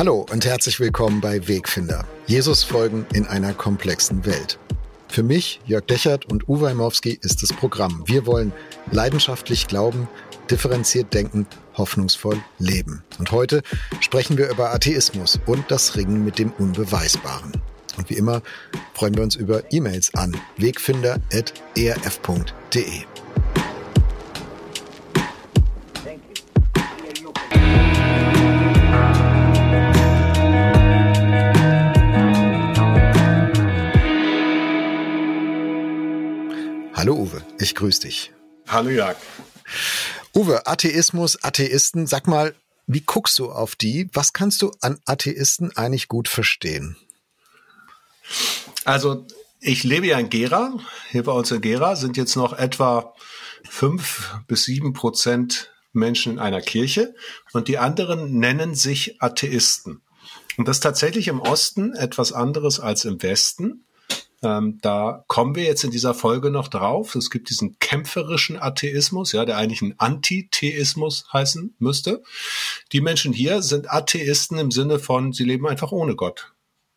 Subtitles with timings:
[0.00, 2.06] Hallo und herzlich willkommen bei Wegfinder.
[2.26, 4.58] Jesus folgen in einer komplexen Welt.
[5.08, 8.02] Für mich, Jörg Dechert und Uwe Heimowski ist das Programm.
[8.06, 8.54] Wir wollen
[8.90, 10.08] leidenschaftlich glauben,
[10.50, 13.04] differenziert denken, hoffnungsvoll leben.
[13.18, 13.60] Und heute
[14.00, 17.60] sprechen wir über Atheismus und das Ringen mit dem Unbeweisbaren.
[17.98, 18.40] Und wie immer
[18.94, 23.09] freuen wir uns über E-Mails an wegfinder.erf.de.
[37.00, 38.30] Hallo Uwe, ich grüße dich.
[38.68, 39.16] Hallo Jörg.
[40.34, 42.54] Uwe, Atheismus, Atheisten, sag mal,
[42.86, 44.10] wie guckst du auf die?
[44.12, 46.98] Was kannst du an Atheisten eigentlich gut verstehen?
[48.84, 49.26] Also,
[49.60, 50.78] ich lebe ja in Gera.
[51.10, 53.14] Hier bei uns in Gera sind jetzt noch etwa
[53.66, 57.14] fünf bis sieben Prozent Menschen in einer Kirche
[57.54, 60.02] und die anderen nennen sich Atheisten.
[60.58, 63.86] Und das ist tatsächlich im Osten etwas anderes als im Westen.
[64.42, 67.14] Ähm, da kommen wir jetzt in dieser Folge noch drauf.
[67.14, 72.22] Es gibt diesen kämpferischen Atheismus, ja, der eigentlich ein Antitheismus heißen müsste.
[72.92, 76.52] Die Menschen hier sind Atheisten im Sinne von, sie leben einfach ohne Gott.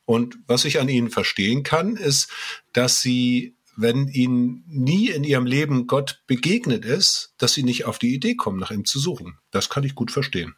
[0.06, 2.30] Und was ich an ihnen verstehen kann, ist,
[2.72, 8.00] dass sie, wenn ihnen nie in ihrem Leben Gott begegnet ist, dass sie nicht auf
[8.00, 9.38] die Idee kommen, nach ihm zu suchen.
[9.52, 10.56] Das kann ich gut verstehen.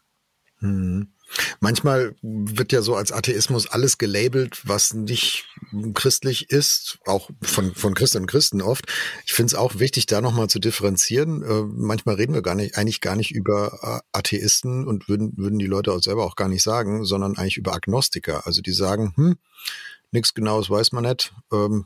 [0.59, 1.11] Hm.
[1.59, 5.45] Manchmal wird ja so als Atheismus alles gelabelt, was nicht
[5.94, 8.86] christlich ist, auch von, von Christen und Christen oft.
[9.26, 11.44] Ich finde es auch wichtig, da nochmal zu differenzieren.
[11.44, 15.59] Äh, manchmal reden wir gar nicht, eigentlich gar nicht über äh, Atheisten und würden, würden
[15.59, 18.46] die Leute auch selber auch gar nicht sagen, sondern eigentlich über Agnostiker.
[18.46, 19.38] Also die sagen, hm,
[20.12, 21.34] nichts Genaues weiß man nicht.
[21.52, 21.86] Ähm,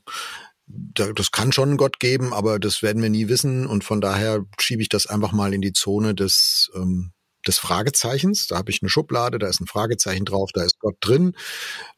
[0.68, 3.66] das kann schon Gott geben, aber das werden wir nie wissen.
[3.66, 7.12] Und von daher schiebe ich das einfach mal in die Zone des ähm,
[7.48, 8.48] des Fragezeichens.
[8.48, 11.36] Da habe ich eine Schublade, da ist ein Fragezeichen drauf, da ist Gott drin.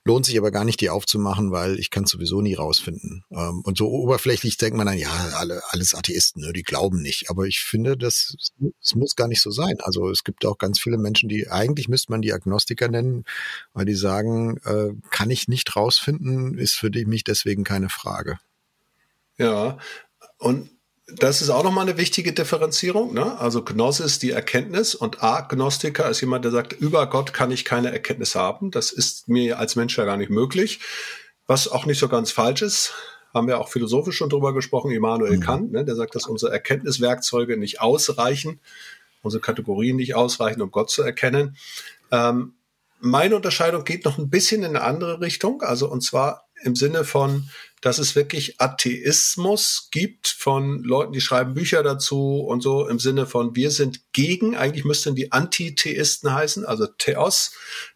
[0.06, 3.24] Lohnt sich aber gar nicht, die aufzumachen, weil ich kann sowieso nie rausfinden.
[3.32, 7.30] Ähm, und so oberflächlich denkt man dann, ja, alle, alles Atheisten, ne, die glauben nicht.
[7.30, 9.78] Aber ich finde, das, das muss gar nicht so sein.
[9.82, 13.26] Also es gibt auch ganz viele Menschen, die eigentlich müsste man die Agnostiker nennen,
[13.74, 18.38] weil die sagen, äh, kann ich nicht rausfinden, ist für mich deswegen keine Frage.
[19.38, 19.78] Ja,
[20.38, 20.70] und
[21.16, 23.14] das ist auch nochmal eine wichtige Differenzierung.
[23.14, 23.40] Ne?
[23.40, 27.92] Also Gnosis die Erkenntnis und Agnostiker ist jemand, der sagt, über Gott kann ich keine
[27.92, 28.72] Erkenntnis haben.
[28.72, 30.80] Das ist mir als Mensch ja gar nicht möglich.
[31.48, 32.94] Was auch nicht so ganz falsch ist,
[33.34, 35.42] haben wir auch philosophisch schon drüber gesprochen, Immanuel mhm.
[35.42, 35.86] Kant, ne?
[35.86, 38.60] der sagt, dass unsere Erkenntniswerkzeuge nicht ausreichen,
[39.22, 41.58] unsere Kategorien nicht ausreichen, um Gott zu erkennen.
[42.12, 42.54] Ähm,
[43.00, 47.04] meine Unterscheidung geht noch ein bisschen in eine andere Richtung, also und zwar im Sinne
[47.04, 47.50] von,
[47.82, 53.26] dass es wirklich Atheismus gibt von Leuten, die schreiben Bücher dazu und so im Sinne
[53.26, 57.54] von, wir sind gegen, eigentlich müssten die Antitheisten heißen, also Theos,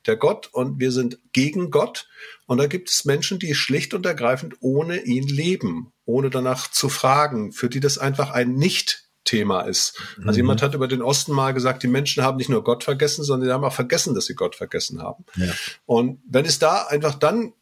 [0.08, 2.08] der Gott, und wir sind gegen Gott.
[2.48, 6.90] Und da gibt es Menschen, die schlicht und ergreifend ohne ihn leben, ohne danach zu
[6.90, 10.00] fragen, für die das einfach ein nicht Thema ist.
[10.20, 10.36] Also mhm.
[10.36, 13.50] jemand hat über den Osten mal gesagt, die Menschen haben nicht nur Gott vergessen, sondern
[13.50, 15.26] sie haben auch vergessen, dass sie Gott vergessen haben.
[15.36, 15.52] Ja.
[15.86, 17.54] Und wenn es da einfach dann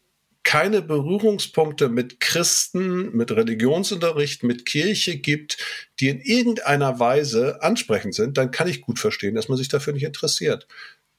[0.44, 5.58] keine Berührungspunkte mit Christen, mit Religionsunterricht, mit Kirche gibt,
[5.98, 9.94] die in irgendeiner Weise ansprechend sind, dann kann ich gut verstehen, dass man sich dafür
[9.94, 10.68] nicht interessiert.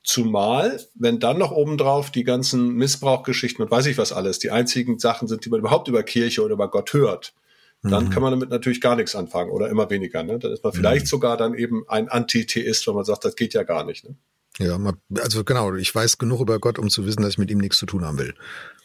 [0.04, 5.00] Zumal, wenn dann noch obendrauf die ganzen Missbrauchgeschichten und weiß ich was alles, die einzigen
[5.00, 7.34] Sachen sind, die man überhaupt über Kirche oder über Gott hört,
[7.82, 8.10] dann mhm.
[8.12, 10.24] kann man damit natürlich gar nichts anfangen oder immer weniger.
[10.24, 10.40] Ne?
[10.40, 11.10] Dann ist man vielleicht mhm.
[11.10, 14.04] sogar dann eben ein Antitheist, wenn man sagt, das geht ja gar nicht.
[14.04, 14.16] Ne?
[14.58, 14.80] Ja,
[15.20, 17.78] also genau, ich weiß genug über Gott, um zu wissen, dass ich mit ihm nichts
[17.78, 18.34] zu tun haben will.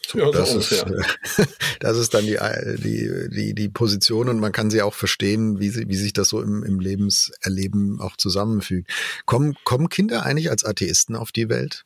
[0.05, 0.71] So, ja, das, ist,
[1.79, 2.37] das ist dann die,
[2.77, 6.27] die, die, die Position und man kann sie auch verstehen, wie, sie, wie sich das
[6.27, 8.91] so im, im Lebenserleben auch zusammenfügt.
[9.25, 11.85] Kommen, kommen Kinder eigentlich als Atheisten auf die Welt?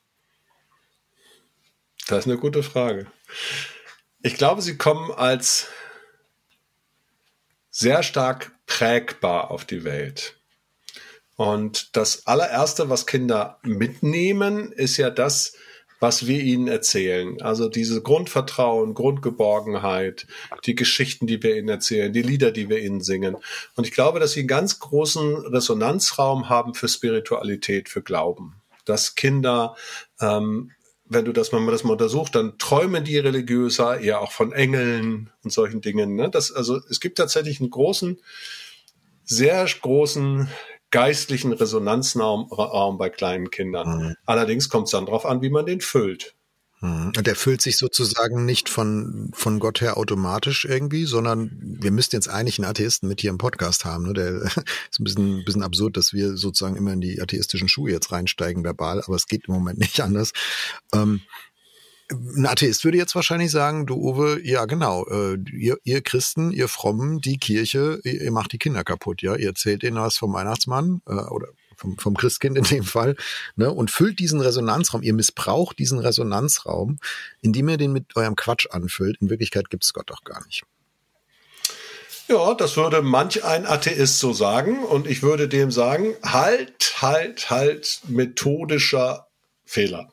[2.08, 3.06] Das ist eine gute Frage.
[4.24, 5.68] Ich glaube, sie kommen als
[7.70, 10.38] sehr stark prägbar auf die Welt.
[11.36, 15.54] Und das allererste, was Kinder mitnehmen, ist ja das,
[16.00, 17.42] was wir ihnen erzählen.
[17.42, 20.28] Also diese Grundvertrauen, Grundgeborgenheit,
[20.66, 23.38] die Geschichten, die wir ihnen erzählen, die Lieder, die wir ihnen singen.
[23.76, 28.62] Und ich glaube, dass sie einen ganz großen Resonanzraum haben für Spiritualität, für Glauben.
[28.86, 29.76] Dass Kinder,
[30.22, 30.72] ähm,
[31.06, 35.30] wenn du das mal, das mal untersuchst, dann träumen die religiöser, eher auch von Engeln
[35.44, 36.16] und solchen Dingen.
[36.16, 36.30] Ne?
[36.30, 38.20] Das, also es gibt tatsächlich einen großen,
[39.24, 40.50] sehr großen
[40.96, 43.98] geistlichen Resonanzraum bei kleinen Kindern.
[43.98, 44.16] Mhm.
[44.26, 46.36] Allerdings kommt es dann darauf an, wie man den füllt.
[46.80, 47.12] Mhm.
[47.18, 51.52] Und der füllt sich sozusagen nicht von, von Gott her automatisch irgendwie, sondern
[51.82, 54.06] wir müssten jetzt eigentlich einen Atheisten mit hier im Podcast haben.
[54.06, 54.14] Ne?
[54.14, 54.42] Der
[54.90, 58.14] ist ein bisschen, ein bisschen absurd, dass wir sozusagen immer in die atheistischen Schuhe jetzt
[58.14, 60.32] reinsteigen verbal, aber es geht im Moment nicht anders.
[60.94, 61.20] Ähm,
[62.12, 66.68] ein Atheist würde jetzt wahrscheinlich sagen, du Uwe, ja genau, äh, ihr, ihr Christen, ihr
[66.68, 70.34] Frommen, die Kirche, ihr, ihr macht die Kinder kaputt, ja, ihr erzählt ihnen was vom
[70.34, 73.16] Weihnachtsmann äh, oder vom, vom Christkind in dem Fall,
[73.56, 77.00] ne, und füllt diesen Resonanzraum, ihr missbraucht diesen Resonanzraum,
[77.42, 79.18] indem ihr den mit eurem Quatsch anfüllt.
[79.20, 80.64] In Wirklichkeit gibt es Gott doch gar nicht.
[82.28, 84.84] Ja, das würde manch ein Atheist so sagen.
[84.84, 89.28] Und ich würde dem sagen, halt, halt, halt, methodischer
[89.64, 90.12] Fehler.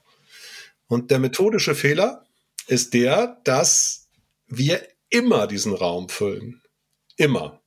[0.93, 2.27] Und der methodische Fehler
[2.67, 4.11] ist der, dass
[4.47, 6.61] wir immer diesen Raum füllen.
[7.17, 7.63] Immer.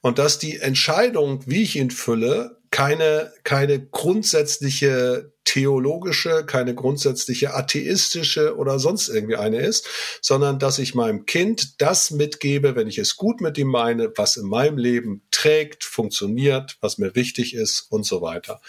[0.00, 8.56] Und dass die Entscheidung, wie ich ihn fülle, keine, keine grundsätzliche theologische, keine grundsätzliche atheistische
[8.56, 9.86] oder sonst irgendwie eine ist,
[10.20, 14.36] sondern dass ich meinem Kind das mitgebe, wenn ich es gut mit ihm meine, was
[14.36, 18.60] in meinem Leben trägt, funktioniert, was mir wichtig ist und so weiter.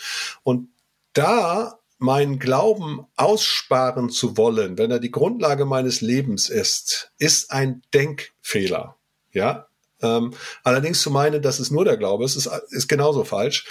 [0.44, 0.70] Und
[1.14, 7.82] da meinen Glauben aussparen zu wollen, wenn er die Grundlage meines Lebens ist, ist ein
[7.94, 8.98] Denkfehler.
[9.32, 9.68] Ja,
[10.02, 10.34] ähm,
[10.64, 13.66] allerdings zu meinen, dass es nur der Glaube ist, ist, ist genauso falsch.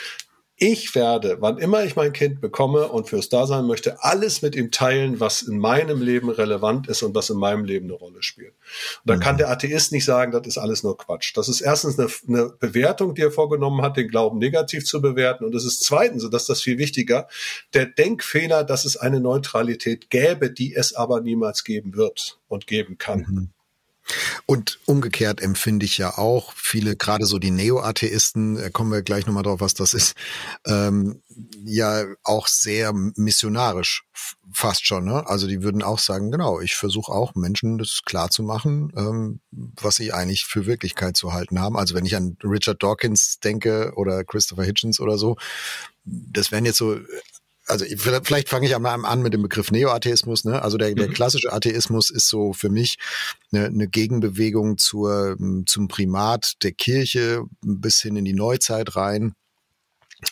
[0.64, 4.70] Ich werde, wann immer ich mein Kind bekomme und fürs Dasein möchte, alles mit ihm
[4.70, 8.53] teilen, was in meinem Leben relevant ist und was in meinem Leben eine Rolle spielt.
[8.53, 9.23] Und dann mhm.
[9.23, 11.37] kann der Atheist nicht sagen, das ist alles nur Quatsch.
[11.37, 15.44] Das ist erstens eine, eine Bewertung, die er vorgenommen hat, den Glauben negativ zu bewerten.
[15.44, 17.26] Und es ist zweitens, und das ist das viel wichtiger,
[17.75, 22.99] der Denkfehler, dass es eine Neutralität gäbe, die es aber niemals geben wird und geben
[22.99, 23.26] kann.
[23.29, 23.49] Mhm.
[24.46, 29.26] Und umgekehrt empfinde ich ja auch viele, gerade so die Neo-Atheisten, da kommen wir gleich
[29.26, 30.14] nochmal drauf, was das ist,
[30.66, 31.22] ähm,
[31.64, 34.04] ja auch sehr missionarisch
[34.52, 35.04] fast schon.
[35.04, 35.26] Ne?
[35.26, 39.40] Also die würden auch sagen, genau, ich versuche auch Menschen das klar zu machen, ähm,
[39.50, 41.76] was sie eigentlich für Wirklichkeit zu halten haben.
[41.76, 45.37] Also wenn ich an Richard Dawkins denke oder Christopher Hitchens oder so,
[46.04, 46.99] das wären jetzt so
[47.67, 47.85] also
[48.23, 50.44] vielleicht fange ich einmal an mit dem Begriff Neo-Atheismus.
[50.44, 50.62] Ne?
[50.62, 51.12] Also der, der mhm.
[51.12, 52.99] klassische Atheismus ist so für mich
[53.53, 55.37] eine, eine Gegenbewegung zur,
[55.67, 59.35] zum Primat der Kirche bis hin in die Neuzeit rein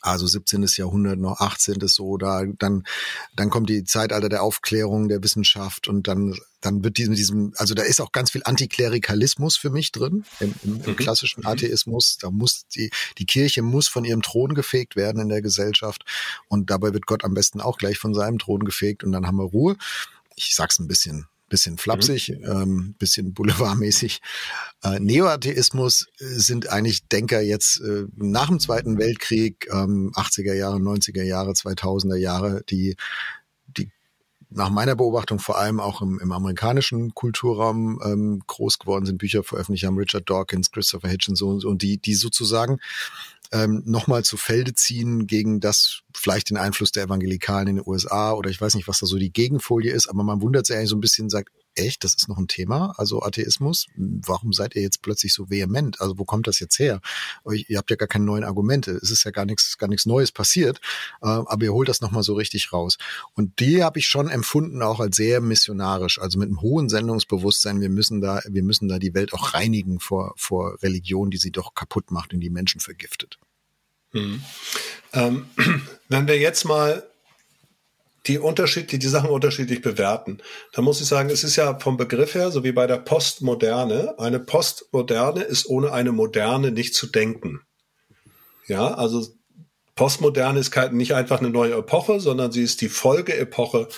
[0.02, 0.66] also 17.
[0.76, 1.78] Jahrhundert, noch 18.
[1.86, 2.84] so, da, dann,
[3.34, 7.74] dann kommt die Zeitalter der Aufklärung, der Wissenschaft und dann, dann wird diesem, diesem, also
[7.74, 10.96] da ist auch ganz viel Antiklerikalismus für mich drin, im, im, im mhm.
[10.96, 11.48] klassischen mhm.
[11.48, 12.18] Atheismus.
[12.18, 16.04] Da muss die, die Kirche muss von ihrem Thron gefegt werden in der Gesellschaft
[16.48, 19.36] und dabei wird Gott am besten auch gleich von seinem Thron gefegt und dann haben
[19.36, 19.76] wir Ruhe.
[20.36, 22.44] Ich sag's ein bisschen bisschen flapsig, mhm.
[22.46, 24.22] ähm, bisschen boulevardmäßig.
[24.82, 30.78] Äh, Neoatheismus äh, sind eigentlich Denker jetzt äh, nach dem Zweiten Weltkrieg, ähm, 80er Jahre,
[30.78, 32.96] 90er Jahre, 2000er Jahre, die
[33.66, 33.90] die
[34.48, 39.44] nach meiner Beobachtung vor allem auch im, im amerikanischen Kulturraum ähm, groß geworden sind, Bücher
[39.44, 42.78] veröffentlicht haben, Richard Dawkins, Christopher Hitchens und, und die, die sozusagen
[43.52, 48.32] ähm, nochmal zu Felde ziehen gegen das, vielleicht den Einfluss der Evangelikalen in den USA
[48.32, 50.90] oder ich weiß nicht, was da so die Gegenfolie ist, aber man wundert sich eigentlich
[50.90, 53.86] so ein bisschen, sagt, echt, das ist noch ein Thema, also Atheismus.
[53.96, 56.00] Warum seid ihr jetzt plötzlich so vehement?
[56.00, 57.00] Also wo kommt das jetzt her?
[57.50, 58.92] Ihr habt ja gar keine neuen Argumente.
[58.92, 60.80] Es ist ja gar nichts, gar nichts Neues passiert,
[61.22, 62.98] äh, aber ihr holt das nochmal so richtig raus.
[63.34, 67.80] Und die habe ich schon empfunden auch als sehr missionarisch, also mit einem hohen Sendungsbewusstsein.
[67.80, 71.52] Wir müssen da, wir müssen da die Welt auch reinigen vor, vor Religion, die sie
[71.52, 73.38] doch kaputt macht und die Menschen vergiftet.
[74.12, 74.42] Hm.
[75.12, 75.46] Ähm,
[76.08, 77.09] wenn wir jetzt mal
[78.26, 80.38] die unterschiedlich, die Sachen unterschiedlich bewerten.
[80.72, 84.18] Da muss ich sagen, es ist ja vom Begriff her, so wie bei der Postmoderne,
[84.18, 87.62] eine Postmoderne ist ohne eine Moderne nicht zu denken.
[88.66, 89.26] Ja, also
[89.94, 93.88] Postmoderne ist nicht einfach eine neue Epoche, sondern sie ist die Folgeepoche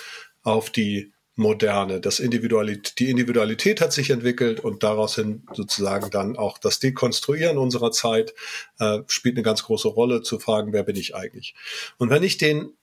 [0.41, 1.99] auf die Moderne.
[1.99, 7.57] Das Individualität, die Individualität hat sich entwickelt und daraus hin sozusagen dann auch das Dekonstruieren
[7.57, 8.33] unserer Zeit
[8.79, 11.55] äh, spielt eine ganz große Rolle zu fragen, wer bin ich eigentlich?
[11.97, 12.73] Und wenn ich den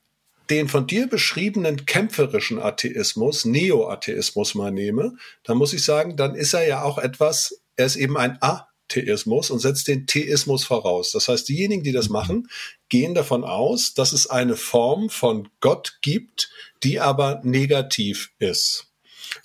[0.51, 6.53] den von dir beschriebenen kämpferischen Atheismus, Neo-Atheismus mal nehme, dann muss ich sagen, dann ist
[6.55, 11.13] er ja auch etwas, er ist eben ein Atheismus und setzt den Theismus voraus.
[11.13, 12.13] Das heißt, diejenigen, die das mhm.
[12.13, 12.49] machen,
[12.89, 16.51] gehen davon aus, dass es eine Form von Gott gibt,
[16.83, 18.89] die aber negativ ist.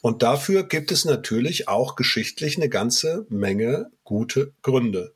[0.02, 5.15] Und dafür gibt es natürlich auch geschichtlich eine ganze Menge gute Gründe.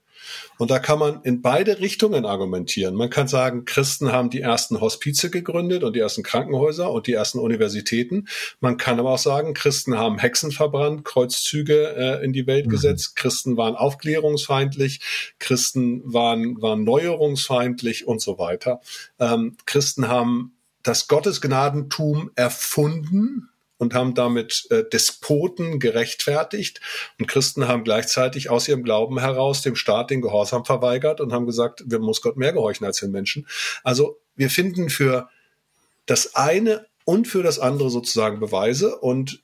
[0.58, 2.96] Und da kann man in beide Richtungen argumentieren.
[2.96, 7.14] Man kann sagen, Christen haben die ersten Hospize gegründet und die ersten Krankenhäuser und die
[7.14, 8.28] ersten Universitäten.
[8.60, 12.72] Man kann aber auch sagen, Christen haben Hexen verbrannt, Kreuzzüge äh, in die Welt mhm.
[12.72, 13.16] gesetzt.
[13.16, 15.00] Christen waren aufklärungsfeindlich,
[15.40, 18.82] Christen waren, waren neuerungsfeindlich und so weiter.
[19.20, 26.82] Ähm, Christen haben das Gottesgnadentum erfunden und haben damit äh, Despoten gerechtfertigt.
[27.18, 31.48] Und Christen haben gleichzeitig aus ihrem Glauben heraus dem Staat den Gehorsam verweigert und haben
[31.48, 33.48] gesagt, wir muss Gott mehr gehorchen als den Menschen.
[33.84, 35.30] Also wir finden für
[36.06, 39.42] das eine und für das andere sozusagen Beweise und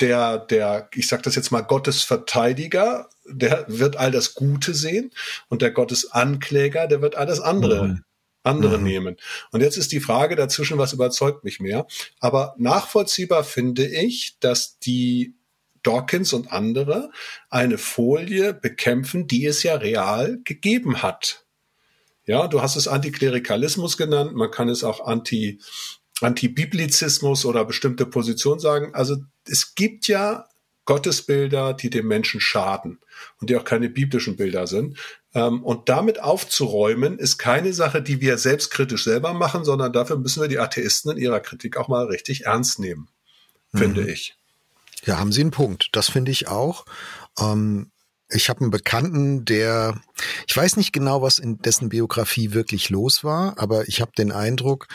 [0.00, 5.12] der, der, ich sage das jetzt mal, Gottesverteidiger, der wird all das Gute sehen
[5.48, 8.04] und der Gottesankläger, der wird all das andere mhm
[8.42, 8.84] andere mhm.
[8.84, 9.16] nehmen.
[9.50, 11.86] Und jetzt ist die Frage dazwischen, was überzeugt mich mehr?
[12.20, 15.34] Aber nachvollziehbar finde ich, dass die
[15.82, 17.10] Dawkins und andere
[17.50, 21.44] eine Folie bekämpfen, die es ja real gegeben hat.
[22.24, 25.60] Ja, du hast es Antiklerikalismus genannt, man kann es auch Anti,
[26.20, 28.94] Antibiblizismus oder bestimmte Positionen sagen.
[28.94, 30.46] Also es gibt ja
[30.84, 33.00] Gottesbilder, die dem Menschen schaden
[33.40, 34.98] und die auch keine biblischen Bilder sind.
[35.34, 40.42] Ähm, und damit aufzuräumen, ist keine Sache, die wir selbstkritisch selber machen, sondern dafür müssen
[40.42, 43.08] wir die Atheisten in ihrer Kritik auch mal richtig ernst nehmen,
[43.74, 44.08] finde mhm.
[44.08, 44.36] ich.
[45.04, 45.88] Ja, haben Sie einen Punkt.
[45.92, 46.84] Das finde ich auch.
[47.38, 47.90] Ähm
[48.34, 50.00] ich habe einen Bekannten, der,
[50.46, 54.32] ich weiß nicht genau, was in dessen Biografie wirklich los war, aber ich habe den
[54.32, 54.88] Eindruck,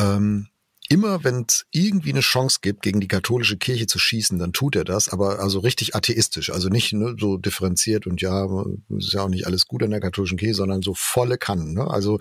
[0.00, 0.48] ähm,
[0.92, 4.76] immer wenn es irgendwie eine Chance gibt, gegen die katholische Kirche zu schießen, dann tut
[4.76, 8.46] er das, aber also richtig atheistisch, also nicht ne, so differenziert und ja,
[8.90, 11.72] ist ja auch nicht alles gut an der katholischen Kirche, sondern so volle Kannen.
[11.72, 11.90] Ne?
[11.90, 12.18] Also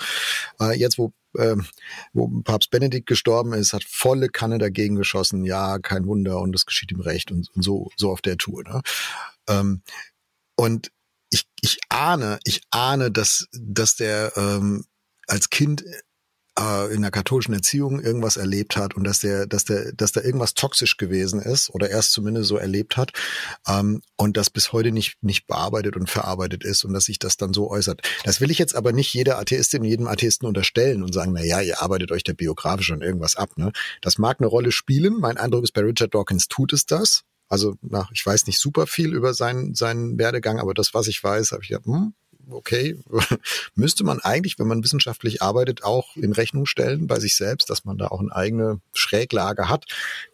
[0.62, 1.58] äh, jetzt, wo äh,
[2.14, 6.66] wo Papst Benedikt gestorben ist, hat volle Kanne dagegen geschossen, ja, kein Wunder und das
[6.66, 8.64] geschieht ihm recht und, und so so auf der Tour.
[8.64, 8.82] Ne?
[9.50, 9.82] Ähm,
[10.56, 10.92] und
[11.30, 14.86] ich, ich ahne, ich ahne, dass, dass der ähm,
[15.28, 15.84] als Kind
[16.62, 20.22] äh, in der katholischen Erziehung irgendwas erlebt hat und dass der, dass der, dass da
[20.22, 23.12] irgendwas toxisch gewesen ist oder erst zumindest so erlebt hat
[23.68, 27.38] ähm, und das bis heute nicht nicht bearbeitet und verarbeitet ist und dass sich das
[27.38, 28.02] dann so äußert.
[28.24, 31.62] Das will ich jetzt aber nicht jeder Atheistin, jedem Atheisten unterstellen und sagen, na ja,
[31.62, 33.58] ihr arbeitet euch da biografisch an irgendwas ab.
[33.58, 33.72] Ne?
[34.02, 35.20] Das mag eine Rolle spielen.
[35.20, 37.24] Mein Eindruck ist, bei Richard Dawkins tut es das.
[37.48, 41.22] Also nach, ich weiß nicht super viel über seinen, seinen Werdegang, aber das, was ich
[41.22, 42.14] weiß, habe ich ja, hm,
[42.50, 42.98] okay,
[43.76, 47.86] müsste man eigentlich, wenn man wissenschaftlich arbeitet, auch in Rechnung stellen bei sich selbst, dass
[47.86, 49.86] man da auch eine eigene Schräglage hat,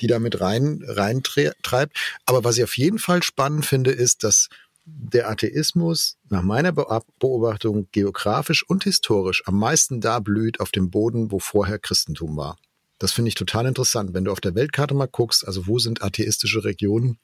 [0.01, 1.97] die da mit rein, rein treibt.
[2.25, 4.49] Aber was ich auf jeden Fall spannend finde, ist, dass
[4.85, 11.31] der Atheismus nach meiner Beobachtung geografisch und historisch am meisten da blüht auf dem Boden,
[11.31, 12.57] wo vorher Christentum war.
[12.97, 14.13] Das finde ich total interessant.
[14.13, 17.19] Wenn du auf der Weltkarte mal guckst, also wo sind atheistische Regionen,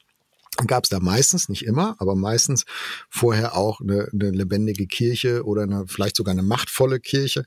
[0.66, 2.64] gab es da meistens, nicht immer, aber meistens
[3.08, 7.44] vorher auch eine, eine lebendige Kirche oder eine, vielleicht sogar eine machtvolle Kirche.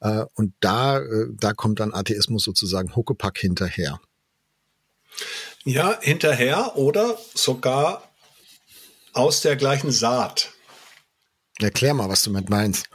[0.00, 4.00] Äh, und da, äh, da kommt dann Atheismus sozusagen Huckepack hinterher.
[5.64, 8.08] Ja, hinterher oder sogar
[9.12, 10.52] aus der gleichen Saat.
[11.60, 12.88] Erklär mal, was du mit meinst.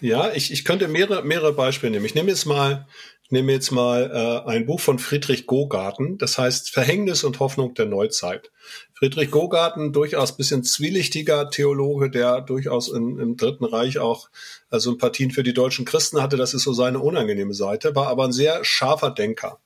[0.00, 2.06] Ja, ich, ich könnte mehrere, mehrere Beispiele nehmen.
[2.06, 2.86] Ich nehme jetzt mal
[3.24, 4.10] ich nehme jetzt mal
[4.46, 8.50] äh, ein Buch von Friedrich Gogarten, das heißt Verhängnis und Hoffnung der Neuzeit.
[8.92, 14.28] Friedrich Gogarten, durchaus bisschen zwielichtiger Theologe, der durchaus in, im Dritten Reich auch
[14.70, 18.24] äh, Sympathien für die deutschen Christen hatte, das ist so seine unangenehme Seite, war aber
[18.24, 19.58] ein sehr scharfer Denker.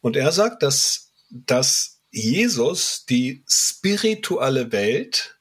[0.00, 5.38] Und er sagt, dass, dass Jesus die spirituelle Welt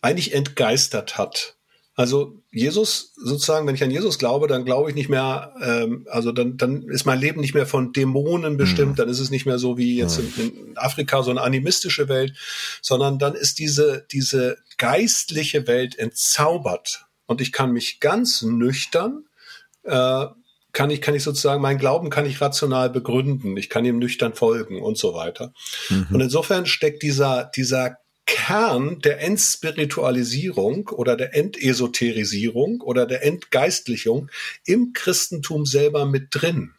[0.00, 1.57] eigentlich entgeistert hat.
[1.98, 6.30] Also Jesus sozusagen, wenn ich an Jesus glaube, dann glaube ich nicht mehr, ähm, also
[6.30, 8.94] dann, dann ist mein Leben nicht mehr von Dämonen bestimmt, mhm.
[8.94, 10.32] dann ist es nicht mehr so wie jetzt mhm.
[10.36, 12.36] in, in, Afrika so eine animistische Welt,
[12.82, 17.06] sondern dann ist diese, diese geistliche Welt entzaubert.
[17.26, 19.24] Und ich kann mich ganz nüchtern,
[19.82, 20.26] äh,
[20.72, 24.34] kann ich, kann ich sozusagen, mein Glauben kann ich rational begründen, ich kann ihm nüchtern
[24.34, 25.52] folgen und so weiter.
[25.90, 26.06] Mhm.
[26.12, 27.96] Und insofern steckt dieser, dieser
[28.28, 34.30] Kern der Entspiritualisierung oder der Entesoterisierung oder der Entgeistlichung
[34.64, 36.74] im Christentum selber mit drin.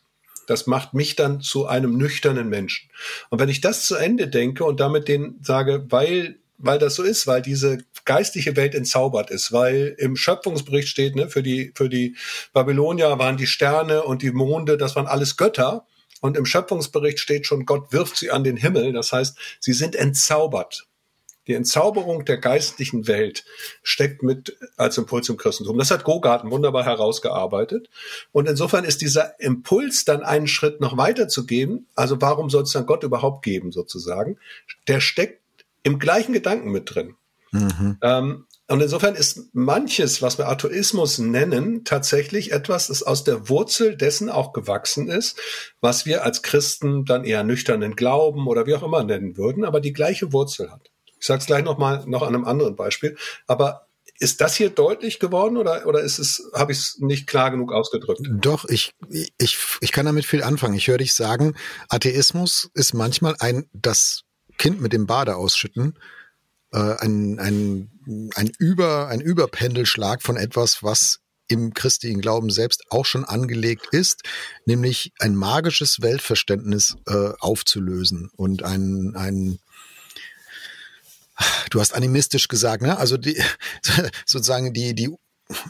[0.45, 2.89] Das macht mich dann zu einem nüchternen Menschen.
[3.29, 7.03] Und wenn ich das zu Ende denke und damit den sage, weil weil das so
[7.03, 11.87] ist, weil diese geistliche Welt entzaubert ist, weil im Schöpfungsbericht steht, ne, für die, für
[11.87, 12.17] die
[12.51, 15.87] Babylonier waren die Sterne und die Monde, das waren alles Götter.
[16.19, 18.91] Und im Schöpfungsbericht steht schon, Gott wirft sie an den Himmel.
[18.91, 20.88] Das heißt, sie sind entzaubert.
[21.49, 23.43] Die Entzauberung der geistlichen Welt
[23.81, 25.79] steckt mit als Impuls im Christentum.
[25.79, 27.89] Das hat Gogarten wunderbar herausgearbeitet.
[28.31, 31.87] Und insofern ist dieser Impuls dann einen Schritt noch weiter zu gehen.
[31.95, 34.37] Also warum soll es dann Gott überhaupt geben, sozusagen?
[34.87, 35.41] Der steckt
[35.81, 37.15] im gleichen Gedanken mit drin.
[37.51, 37.97] Mhm.
[38.03, 43.97] Ähm, und insofern ist manches, was wir Atheismus nennen, tatsächlich etwas, das aus der Wurzel
[43.97, 45.39] dessen auch gewachsen ist,
[45.81, 49.81] was wir als Christen dann eher nüchternen Glauben oder wie auch immer nennen würden, aber
[49.81, 50.91] die gleiche Wurzel hat.
[51.19, 53.17] Ich sage es gleich noch mal noch an einem anderen Beispiel.
[53.47, 53.87] Aber
[54.19, 57.71] ist das hier deutlich geworden oder, oder ist es, habe ich es nicht klar genug
[57.71, 58.21] ausgedrückt?
[58.29, 58.93] Doch, ich,
[59.37, 60.75] ich, ich kann damit viel anfangen.
[60.75, 61.55] Ich höre dich sagen,
[61.87, 64.23] Atheismus ist manchmal ein das
[64.57, 65.97] Kind mit dem Bade ausschütten,
[66.73, 73.05] äh, ein, ein, ein, Über, ein Überpendelschlag von etwas, was im christlichen Glauben selbst auch
[73.05, 74.23] schon angelegt ist,
[74.65, 79.59] nämlich ein magisches Weltverständnis äh, aufzulösen und ein, ein
[81.69, 82.97] du hast animistisch gesagt, ne?
[82.97, 83.41] Also die,
[84.25, 85.15] sozusagen die, die,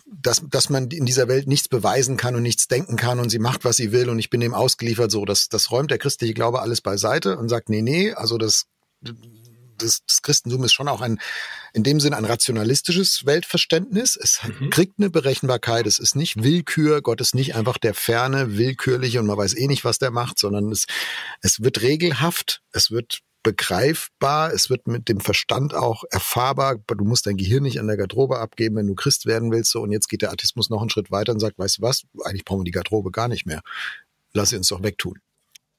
[0.05, 3.39] dass, dass man in dieser Welt nichts beweisen kann und nichts denken kann und sie
[3.39, 6.33] macht, was sie will und ich bin dem ausgeliefert, so, das, das räumt der christliche
[6.33, 8.65] Glaube alles beiseite und sagt, nee, nee, also das,
[9.01, 11.19] das, das Christentum ist schon auch ein,
[11.73, 14.17] in dem Sinn ein rationalistisches Weltverständnis.
[14.21, 14.69] Es mhm.
[14.69, 19.27] kriegt eine Berechenbarkeit, es ist nicht Willkür, Gott ist nicht einfach der ferne, willkürliche und
[19.27, 20.85] man weiß eh nicht, was der macht, sondern es,
[21.41, 26.77] es wird regelhaft, es wird begreifbar, es wird mit dem Verstand auch erfahrbar.
[26.87, 29.75] Du musst dein Gehirn nicht an der Garderobe abgeben, wenn du Christ werden willst.
[29.75, 32.45] Und jetzt geht der Atheismus noch einen Schritt weiter und sagt, weißt du was, eigentlich
[32.45, 33.61] brauchen wir die Garderobe gar nicht mehr.
[34.33, 35.19] Lass sie uns doch wegtun.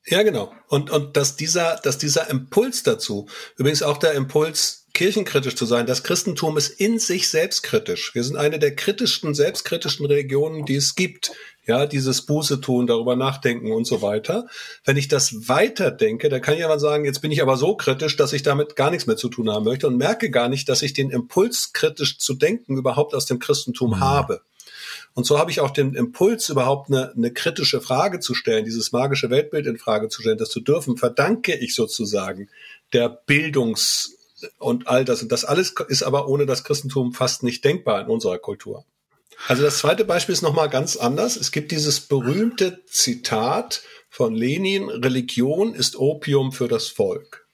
[0.06, 0.52] Ja, genau.
[0.68, 5.86] Und, und dass dieser, dass dieser Impuls dazu, übrigens auch der Impuls, kirchenkritisch zu sein,
[5.86, 8.14] das Christentum ist in sich selbstkritisch.
[8.14, 11.32] Wir sind eine der kritischsten, selbstkritischen Religionen, die es gibt
[11.70, 14.48] ja, dieses Buße tun, darüber nachdenken und so weiter.
[14.84, 18.16] Wenn ich das weiterdenke, dann kann ich aber sagen, jetzt bin ich aber so kritisch,
[18.16, 20.82] dass ich damit gar nichts mehr zu tun haben möchte und merke gar nicht, dass
[20.82, 24.00] ich den Impuls, kritisch zu denken, überhaupt aus dem Christentum mhm.
[24.00, 24.40] habe.
[25.14, 28.90] Und so habe ich auch den Impuls, überhaupt eine, eine kritische Frage zu stellen, dieses
[28.90, 32.48] magische Weltbild in Frage zu stellen, das zu dürfen, verdanke ich sozusagen
[32.92, 34.16] der Bildungs-
[34.58, 35.22] und all das.
[35.22, 38.84] Und das alles ist aber ohne das Christentum fast nicht denkbar in unserer Kultur.
[39.48, 41.36] Also das zweite Beispiel ist nochmal ganz anders.
[41.36, 47.46] Es gibt dieses berühmte Zitat von Lenin, Religion ist Opium für das Volk.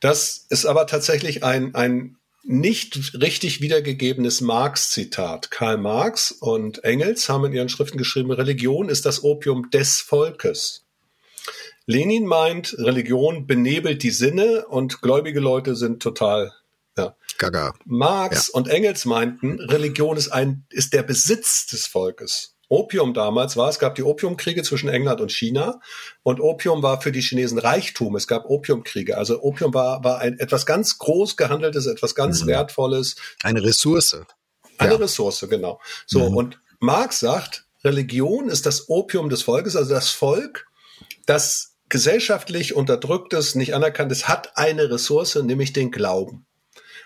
[0.00, 5.50] Das ist aber tatsächlich ein, ein nicht richtig wiedergegebenes Marx-Zitat.
[5.50, 10.84] Karl Marx und Engels haben in ihren Schriften geschrieben, Religion ist das Opium des Volkes.
[11.86, 16.52] Lenin meint, Religion benebelt die Sinne und gläubige Leute sind total
[16.96, 17.16] ja.
[17.38, 17.74] Gaga.
[17.84, 18.54] Marx ja.
[18.54, 22.54] und Engels meinten, Religion ist ein, ist der Besitz des Volkes.
[22.68, 25.80] Opium damals war, es gab die Opiumkriege zwischen England und China
[26.22, 28.16] und Opium war für die Chinesen Reichtum.
[28.16, 29.18] Es gab Opiumkriege.
[29.18, 32.48] Also Opium war, war ein, etwas ganz groß gehandeltes, etwas ganz mhm.
[32.48, 33.16] wertvolles.
[33.42, 34.16] Eine Ressource.
[34.78, 34.98] Eine ja.
[34.98, 35.80] Ressource, genau.
[36.06, 36.30] So.
[36.30, 36.36] Mhm.
[36.36, 40.66] Und Marx sagt, Religion ist das Opium des Volkes, also das Volk,
[41.26, 46.46] das gesellschaftlich unterdrücktes, nicht anerkanntes, hat eine Ressource, nämlich den Glauben.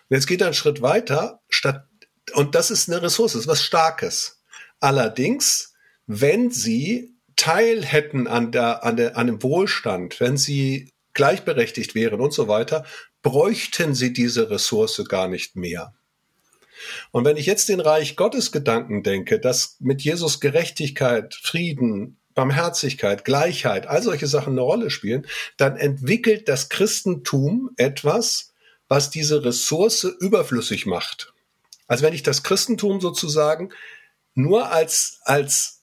[0.09, 1.87] Jetzt geht er einen Schritt weiter, statt,
[2.35, 4.43] und das ist eine Ressource, ist was Starkes.
[4.81, 5.75] Allerdings,
[6.07, 12.21] wenn sie Teil hätten an der, an der, an dem Wohlstand, wenn sie gleichberechtigt wären
[12.21, 12.85] und so weiter,
[13.23, 15.95] bräuchten sie diese Ressource gar nicht mehr.
[17.11, 23.25] Und wenn ich jetzt den Reich Gottes Gedanken denke, dass mit Jesus Gerechtigkeit, Frieden, Barmherzigkeit,
[23.25, 28.55] Gleichheit, all solche Sachen eine Rolle spielen, dann entwickelt das Christentum etwas,
[28.89, 31.33] was diese Ressource überflüssig macht.
[31.87, 33.71] Also wenn ich das Christentum sozusagen
[34.35, 35.83] nur als, als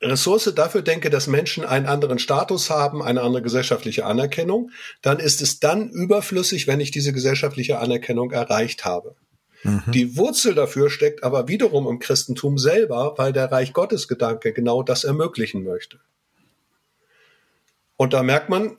[0.00, 4.70] Ressource dafür denke, dass Menschen einen anderen Status haben, eine andere gesellschaftliche Anerkennung,
[5.02, 9.16] dann ist es dann überflüssig, wenn ich diese gesellschaftliche Anerkennung erreicht habe.
[9.62, 9.82] Mhm.
[9.88, 14.82] Die Wurzel dafür steckt aber wiederum im Christentum selber, weil der Reich Gottes Gedanke genau
[14.82, 15.98] das ermöglichen möchte.
[17.96, 18.76] Und da merkt man,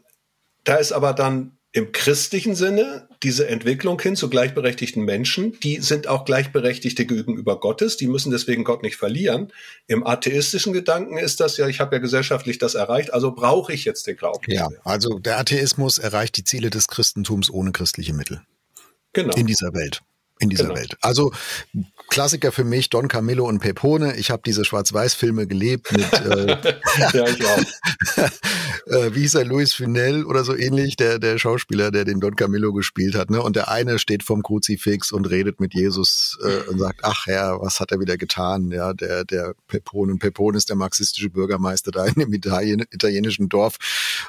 [0.63, 6.07] da ist aber dann im christlichen Sinne diese Entwicklung hin zu gleichberechtigten Menschen, die sind
[6.07, 9.51] auch Gleichberechtigte gegenüber Gottes, die müssen deswegen Gott nicht verlieren.
[9.87, 13.85] Im atheistischen Gedanken ist das ja, ich habe ja gesellschaftlich das erreicht, also brauche ich
[13.85, 14.51] jetzt den Glauben.
[14.51, 18.41] Ja, also der Atheismus erreicht die Ziele des Christentums ohne christliche Mittel.
[19.13, 19.33] Genau.
[19.35, 20.01] In dieser Welt
[20.39, 20.75] in dieser genau.
[20.75, 20.97] Welt.
[21.01, 21.31] Also
[22.09, 24.15] Klassiker für mich, Don Camillo und Pepone.
[24.15, 26.57] Ich habe diese Schwarz-Weiß-Filme gelebt mit äh,
[27.13, 27.57] ja, ich auch.
[28.87, 32.35] äh, wie hieß er, Luis Funel oder so ähnlich, der, der Schauspieler, der den Don
[32.35, 33.29] Camillo gespielt hat.
[33.29, 33.41] Ne?
[33.41, 37.59] Und der eine steht vom Kruzifix und redet mit Jesus äh, und sagt, ach Herr,
[37.61, 38.71] was hat er wieder getan?
[38.71, 40.13] Ja, der, der Pepone.
[40.13, 43.77] Und Pepone ist der marxistische Bürgermeister da in dem Italien, italienischen Dorf.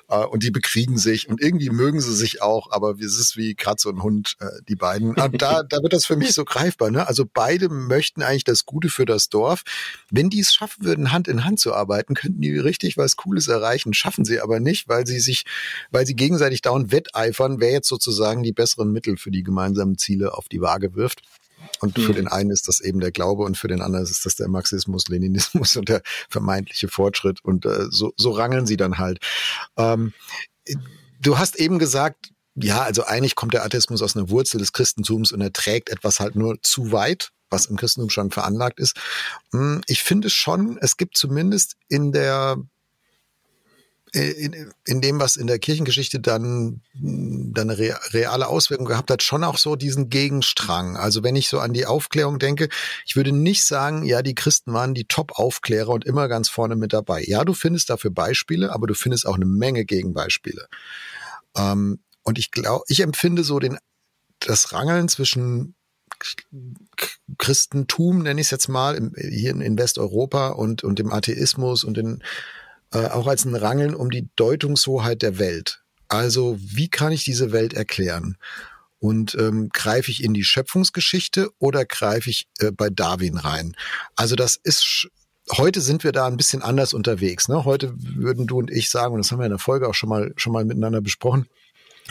[0.09, 3.55] Äh, und die bekriegen sich und irgendwie mögen sie sich auch, aber es ist wie
[3.55, 5.15] Katze und Hund, äh, die beiden.
[5.15, 6.91] Und da, da wird das für mich so greifbar.
[6.91, 7.07] Ne?
[7.07, 9.63] Also beide möchten eigentlich das Gute für das Dorf.
[10.11, 13.49] Wenn die es schaffen würden, Hand in Hand zu arbeiten, könnten die richtig was Cooles
[13.49, 13.95] erreichen.
[13.95, 15.45] Schaffen sie aber nicht, weil sie sich,
[15.91, 20.35] weil sie gegenseitig dauernd wetteifern, wer jetzt sozusagen die besseren Mittel für die gemeinsamen Ziele
[20.35, 21.23] auf die Waage wirft.
[21.81, 22.17] Und für mhm.
[22.17, 25.09] den einen ist das eben der Glaube und für den anderen ist das der Marxismus,
[25.09, 27.45] Leninismus und der vermeintliche Fortschritt.
[27.45, 29.19] Und äh, so, so rangeln sie dann halt.
[29.77, 30.13] Ähm,
[31.21, 32.31] du hast eben gesagt,
[32.61, 36.21] ja, also eigentlich kommt der Atheismus aus einer Wurzel des Christentums und er trägt etwas
[36.21, 38.97] halt nur zu weit, was im Christentum schon veranlagt ist.
[39.53, 42.59] Hm, ich finde schon, es gibt zumindest in der
[44.13, 49.45] in, in dem, was in der Kirchengeschichte dann, dann eine reale Auswirkung gehabt hat, schon
[49.45, 50.97] auch so diesen Gegenstrang.
[50.97, 52.69] Also wenn ich so an die Aufklärung denke,
[53.05, 56.93] ich würde nicht sagen, ja, die Christen waren die Top-Aufklärer und immer ganz vorne mit
[56.93, 57.23] dabei.
[57.27, 60.69] Ja, du findest dafür Beispiele, aber du findest auch eine Menge Gegenbeispiele.
[61.57, 63.79] Ähm, und ich glaube, ich empfinde so den,
[64.39, 65.75] das Rangeln zwischen
[67.39, 72.23] Christentum, nenne ich es jetzt mal, hier in Westeuropa und, und dem Atheismus und den
[72.93, 75.83] äh, auch als ein Rangeln um die Deutungshoheit der Welt.
[76.09, 78.37] Also wie kann ich diese Welt erklären?
[78.99, 83.75] Und ähm, greife ich in die Schöpfungsgeschichte oder greife ich äh, bei Darwin rein?
[84.17, 85.09] Also das ist
[85.57, 87.49] heute sind wir da ein bisschen anders unterwegs.
[87.49, 87.65] Ne?
[87.65, 90.11] Heute würden du und ich sagen, und das haben wir in der Folge auch schon
[90.11, 91.47] mal schon mal miteinander besprochen,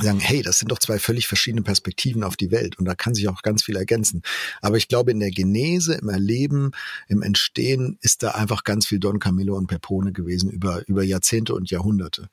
[0.03, 3.15] sagen, hey, das sind doch zwei völlig verschiedene Perspektiven auf die Welt und da kann
[3.15, 4.21] sich auch ganz viel ergänzen.
[4.61, 6.71] Aber ich glaube, in der Genese, im Erleben,
[7.07, 11.55] im Entstehen ist da einfach ganz viel Don Camillo und Pepone gewesen über, über Jahrzehnte
[11.55, 12.29] und Jahrhunderte.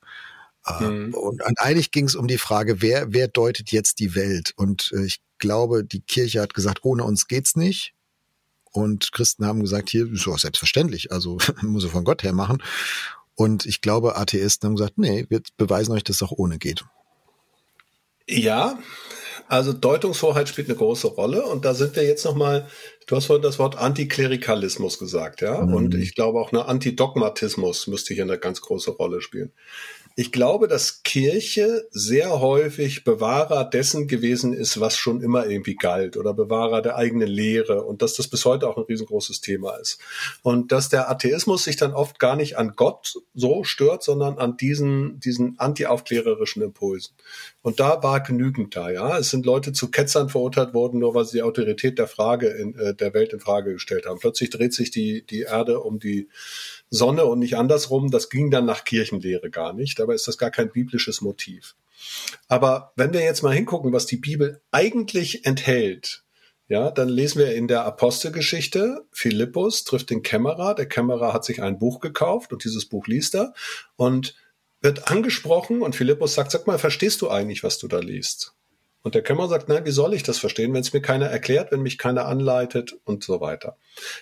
[0.65, 1.13] Äh, mhm.
[1.13, 4.53] Und, und eigentlich ging es um die Frage, wer, wer deutet jetzt die Welt?
[4.55, 7.93] Und äh, ich glaube, die Kirche hat gesagt, ohne uns geht's nicht.
[8.71, 12.61] Und Christen haben gesagt, hier ist doch selbstverständlich, also muss er von Gott her machen.
[13.35, 16.85] Und ich glaube, Atheisten haben gesagt, nee, wir beweisen euch, dass es auch ohne geht.
[18.27, 18.79] Ja,
[19.47, 22.67] also Deutungshoheit spielt eine große Rolle und da sind wir jetzt nochmal,
[23.05, 25.73] du hast vorhin das Wort Antiklerikalismus gesagt, ja, mhm.
[25.73, 29.51] und ich glaube auch eine Antidogmatismus müsste hier eine ganz große Rolle spielen.
[30.17, 36.15] Ich glaube, dass Kirche sehr häufig Bewahrer dessen gewesen ist, was schon immer irgendwie galt
[36.15, 39.99] oder Bewahrer der eigenen Lehre und dass das bis heute auch ein riesengroßes Thema ist.
[40.41, 44.55] Und dass der Atheismus sich dann oft gar nicht an Gott so stört, sondern an
[44.55, 47.13] diesen, diesen antiaufklärerischen Impulsen.
[47.61, 49.17] Und da war genügend da, ja.
[49.17, 52.73] Es sind Leute zu Ketzern verurteilt worden, nur weil sie die Autorität der Frage in,
[52.79, 54.19] äh, der Welt in Frage gestellt haben.
[54.19, 56.29] Plötzlich dreht sich die, die Erde um die
[56.89, 58.11] Sonne und nicht andersrum.
[58.11, 59.99] Das ging dann nach Kirchenlehre gar nicht.
[59.99, 61.75] Dabei ist das gar kein biblisches Motiv.
[62.47, 66.23] Aber wenn wir jetzt mal hingucken, was die Bibel eigentlich enthält,
[66.67, 71.61] ja, dann lesen wir in der Apostelgeschichte, Philippus trifft den Kämmerer, der Kämmerer hat sich
[71.61, 73.53] ein Buch gekauft und dieses Buch liest er
[73.97, 74.35] und
[74.81, 78.55] wird angesprochen und Philippus sagt, sag mal, verstehst du eigentlich, was du da liest?
[79.03, 81.71] Und der Kämmerer sagt, nein, wie soll ich das verstehen, wenn es mir keiner erklärt,
[81.71, 83.77] wenn mich keiner anleitet und so weiter.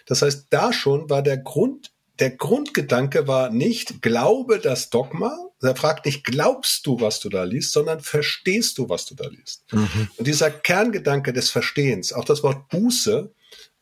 [0.06, 5.38] Das heißt, da schon war der Grund der Grundgedanke war nicht, glaube das Dogma.
[5.62, 9.28] Er fragt nicht, glaubst du, was du da liest, sondern verstehst du, was du da
[9.28, 9.64] liest.
[9.72, 10.10] Mhm.
[10.18, 13.34] Und dieser Kerngedanke des Verstehens, auch das Wort Buße,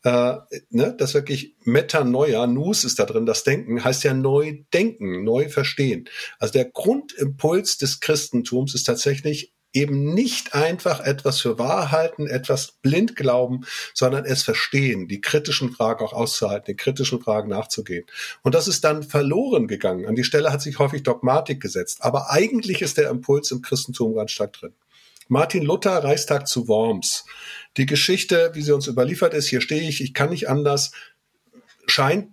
[0.03, 0.33] äh,
[0.69, 5.49] ne, das wirklich Metanoia, Nus ist da drin, das Denken, heißt ja neu denken, neu
[5.49, 6.09] verstehen.
[6.39, 12.73] Also der Grundimpuls des Christentums ist tatsächlich eben nicht einfach etwas für wahr halten, etwas
[12.81, 18.05] blind glauben, sondern es verstehen, die kritischen Fragen auch auszuhalten, den kritischen Fragen nachzugehen.
[18.41, 20.05] Und das ist dann verloren gegangen.
[20.05, 21.99] An die Stelle hat sich häufig Dogmatik gesetzt.
[22.01, 24.73] Aber eigentlich ist der Impuls im Christentum ganz stark drin.
[25.27, 27.25] Martin Luther, Reichstag zu Worms.
[27.77, 30.91] Die Geschichte, wie sie uns überliefert ist, hier stehe ich, ich kann nicht anders,
[31.87, 32.31] scheint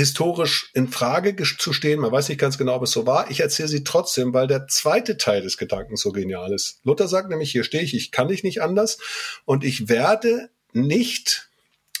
[0.00, 2.00] historisch in Frage zu stehen.
[2.00, 3.30] Man weiß nicht ganz genau, ob es so war.
[3.30, 6.80] Ich erzähle sie trotzdem, weil der zweite Teil des Gedankens so genial ist.
[6.84, 8.98] Luther sagt nämlich, hier stehe ich, ich kann dich nicht anders
[9.46, 11.48] und ich werde nicht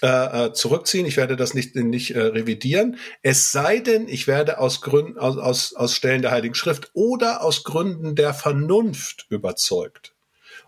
[0.02, 4.58] äh, äh, zurückziehen, ich werde das nicht, nicht äh, revidieren, es sei denn, ich werde
[4.58, 10.12] aus Gründen, aus, aus, aus Stellen der Heiligen Schrift oder aus Gründen der Vernunft überzeugt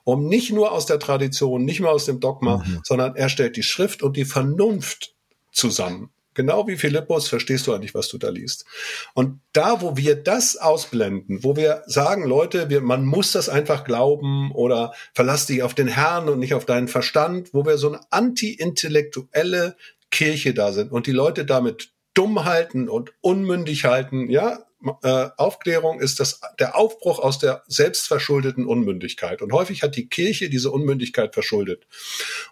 [0.05, 2.81] um nicht nur aus der Tradition, nicht nur aus dem Dogma, mhm.
[2.83, 5.13] sondern er stellt die Schrift und die Vernunft
[5.53, 6.09] zusammen.
[6.39, 8.65] Genau wie Philippus verstehst du eigentlich, was du da liest.
[9.13, 13.83] Und da, wo wir das ausblenden, wo wir sagen, Leute, wir, man muss das einfach
[13.83, 17.89] glauben oder verlass dich auf den Herrn und nicht auf deinen Verstand, wo wir so
[17.89, 19.75] eine anti-intellektuelle
[20.13, 24.59] Kirche da sind und die Leute damit dumm halten und unmündig halten, ja,
[25.03, 29.43] äh, Aufklärung ist das, der Aufbruch aus der selbstverschuldeten Unmündigkeit.
[29.43, 31.87] Und häufig hat die Kirche diese Unmündigkeit verschuldet.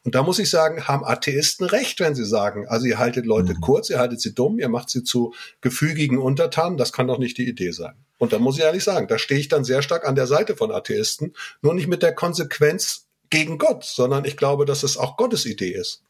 [0.02, 3.54] Und da muss ich sagen, haben Atheisten recht, wenn sie sagen, also ihr haltet Leute
[3.54, 3.60] mhm.
[3.60, 6.78] kurz, ihr haltet sie dumm, ihr macht sie zu gefügigen Untertanen.
[6.78, 7.94] Das kann doch nicht die Idee sein.
[8.18, 10.56] Und da muss ich ehrlich sagen, da stehe ich dann sehr stark an der Seite
[10.56, 15.16] von Atheisten, nur nicht mit der Konsequenz gegen Gott, sondern ich glaube, dass es auch
[15.16, 16.02] Gottes Idee ist.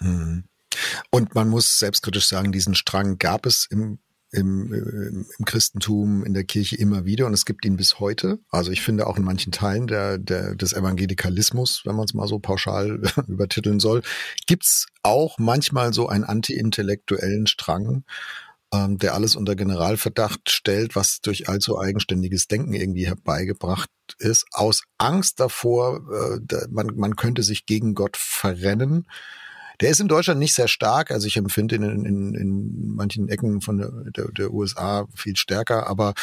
[0.00, 0.44] Mhm.
[1.10, 3.98] Und man muss selbstkritisch sagen, diesen Strang gab es im
[4.30, 8.38] im, im Christentum, in der Kirche immer wieder und es gibt ihn bis heute.
[8.50, 12.28] Also ich finde auch in manchen Teilen der, der, des Evangelikalismus, wenn man es mal
[12.28, 14.02] so pauschal übertiteln soll,
[14.46, 18.04] gibt's auch manchmal so einen anti-intellektuellen Strang.
[18.70, 23.88] ähm, der alles unter Generalverdacht stellt, was durch allzu eigenständiges Denken irgendwie herbeigebracht
[24.18, 29.06] ist, aus Angst davor, äh, man, man könnte sich gegen Gott verrennen.
[29.80, 33.28] Der ist in Deutschland nicht sehr stark, also ich empfinde ihn in, in, in manchen
[33.28, 36.14] Ecken von der, der, der USA viel stärker, aber,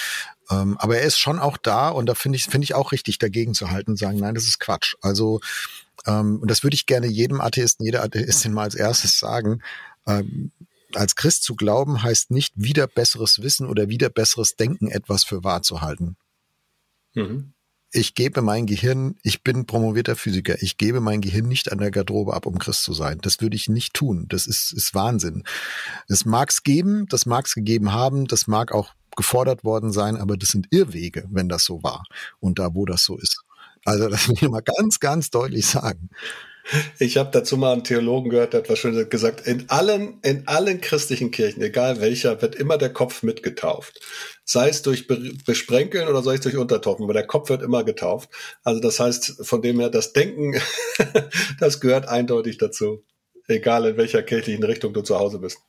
[0.50, 3.18] ähm, aber er ist schon auch da und da finde ich, finde ich auch richtig
[3.18, 4.96] dagegen zu halten und sagen, nein, das ist Quatsch.
[5.02, 5.40] Also
[6.06, 9.62] ähm, und das würde ich gerne jedem Atheisten, jeder Atheistin mal als erstes sagen.
[10.06, 10.52] Ähm,
[10.94, 15.44] als Christ zu glauben heißt nicht wieder besseres Wissen oder wieder besseres Denken etwas für
[15.44, 16.16] wahr zu halten.
[17.14, 17.55] Mhm.
[17.98, 21.92] Ich gebe mein Gehirn, ich bin promovierter Physiker, ich gebe mein Gehirn nicht an der
[21.92, 23.20] Garderobe ab, um Christ zu sein.
[23.22, 24.26] Das würde ich nicht tun.
[24.28, 25.46] Das ist, ist Wahnsinn.
[26.10, 30.18] Es mag es geben, das mag es gegeben haben, das mag auch gefordert worden sein,
[30.18, 32.04] aber das sind Irrwege, wenn das so war
[32.42, 33.44] und da, wo das so ist.
[33.86, 36.10] Also das will ich mal ganz, ganz deutlich sagen.
[36.98, 39.46] Ich habe dazu mal einen Theologen gehört, der hat was Schönes gesagt.
[39.48, 44.00] In allen, in allen christlichen Kirchen, egal welcher, wird immer der Kopf mitgetauft.
[44.44, 45.08] Sei es durch
[45.46, 48.30] Besprenkeln oder sei es durch Untertaufen, aber der Kopf wird immer getauft.
[48.64, 50.60] Also das heißt, von dem her, das Denken,
[51.60, 53.04] das gehört eindeutig dazu.
[53.48, 55.60] Egal in welcher kirchlichen Richtung du zu Hause bist.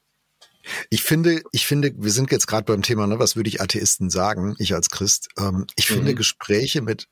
[0.90, 4.10] Ich finde, ich finde, wir sind jetzt gerade beim Thema, ne, was würde ich Atheisten
[4.10, 5.28] sagen, ich als Christ.
[5.38, 5.94] Ähm, ich mhm.
[5.94, 7.08] finde Gespräche mit,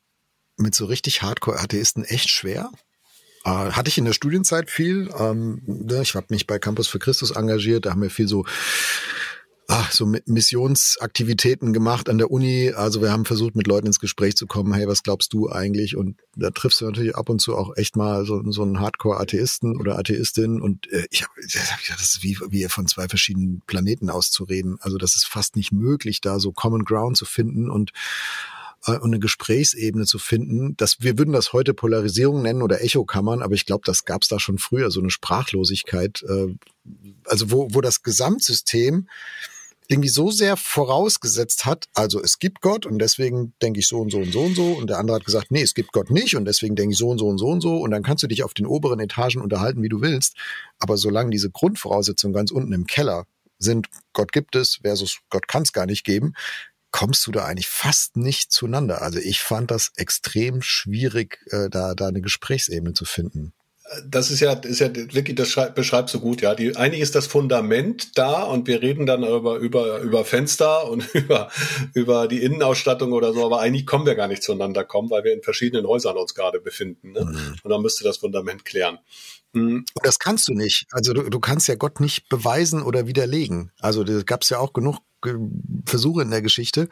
[0.56, 2.70] mit so richtig Hardcore-Atheisten echt schwer.
[3.44, 5.10] Äh, hatte ich in der Studienzeit viel.
[5.18, 7.86] Ähm, ne, ich habe mich bei Campus für Christus engagiert.
[7.86, 8.44] Da haben wir viel so
[9.68, 12.72] ach, so Missionsaktivitäten gemacht an der Uni.
[12.74, 14.72] Also wir haben versucht, mit Leuten ins Gespräch zu kommen.
[14.72, 15.96] Hey, was glaubst du eigentlich?
[15.96, 19.78] Und da triffst du natürlich ab und zu auch echt mal so, so einen Hardcore-Atheisten
[19.78, 20.60] oder Atheistin.
[20.60, 24.76] Und äh, ich habe hab gedacht, das ist wie, wie von zwei verschiedenen Planeten auszureden.
[24.80, 27.92] Also das ist fast nicht möglich, da so Common Ground zu finden und
[28.86, 30.76] äh, und eine Gesprächsebene zu finden.
[30.76, 34.28] Das, wir würden das heute Polarisierung nennen oder Echokammern, aber ich glaube, das gab es
[34.28, 36.54] da schon früher, so eine Sprachlosigkeit, äh,
[37.24, 39.08] also wo, wo das Gesamtsystem
[39.86, 44.10] irgendwie so sehr vorausgesetzt hat, also es gibt Gott und deswegen denke ich so und
[44.10, 46.36] so und so und so und der andere hat gesagt, nee, es gibt Gott nicht
[46.36, 48.26] und deswegen denke ich so und so und so und so und dann kannst du
[48.26, 50.36] dich auf den oberen Etagen unterhalten, wie du willst,
[50.78, 53.26] aber solange diese Grundvoraussetzungen ganz unten im Keller
[53.58, 56.32] sind, Gott gibt es versus Gott kann es gar nicht geben,
[56.94, 59.02] kommst du da eigentlich fast nicht zueinander.
[59.02, 63.52] Also ich fand das extrem schwierig, äh, da, da eine Gesprächsebene zu finden.
[64.06, 66.54] Das ist ja, ist ja wirklich, das beschreibt so gut, ja.
[66.54, 71.06] Die, eigentlich ist das Fundament da und wir reden dann über, über, über Fenster und
[71.14, 71.50] über,
[71.92, 75.34] über die Innenausstattung oder so, aber eigentlich kommen wir gar nicht zueinander kommen, weil wir
[75.34, 77.12] in verschiedenen Häusern uns gerade befinden.
[77.12, 77.26] Ne?
[77.26, 77.56] Mhm.
[77.62, 78.98] Und dann müsste das Fundament klären.
[79.52, 79.84] Mhm.
[80.02, 80.86] Das kannst du nicht.
[80.90, 83.70] Also du, du kannst ja Gott nicht beweisen oder widerlegen.
[83.80, 84.98] Also da gab es ja auch genug
[85.86, 86.88] Versuche in der Geschichte,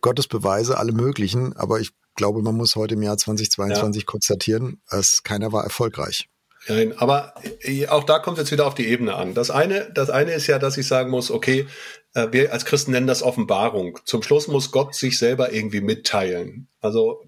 [0.00, 4.06] Gottes Beweise, alle möglichen, aber ich glaube, man muss heute im Jahr 2022 ja.
[4.06, 6.28] konstatieren, dass keiner war erfolgreich.
[6.68, 9.34] Nein, aber äh, auch da kommt es jetzt wieder auf die Ebene an.
[9.34, 11.66] Das eine, das eine ist ja, dass ich sagen muss, okay,
[12.14, 13.98] äh, wir als Christen nennen das Offenbarung.
[14.04, 16.68] Zum Schluss muss Gott sich selber irgendwie mitteilen.
[16.80, 17.22] Also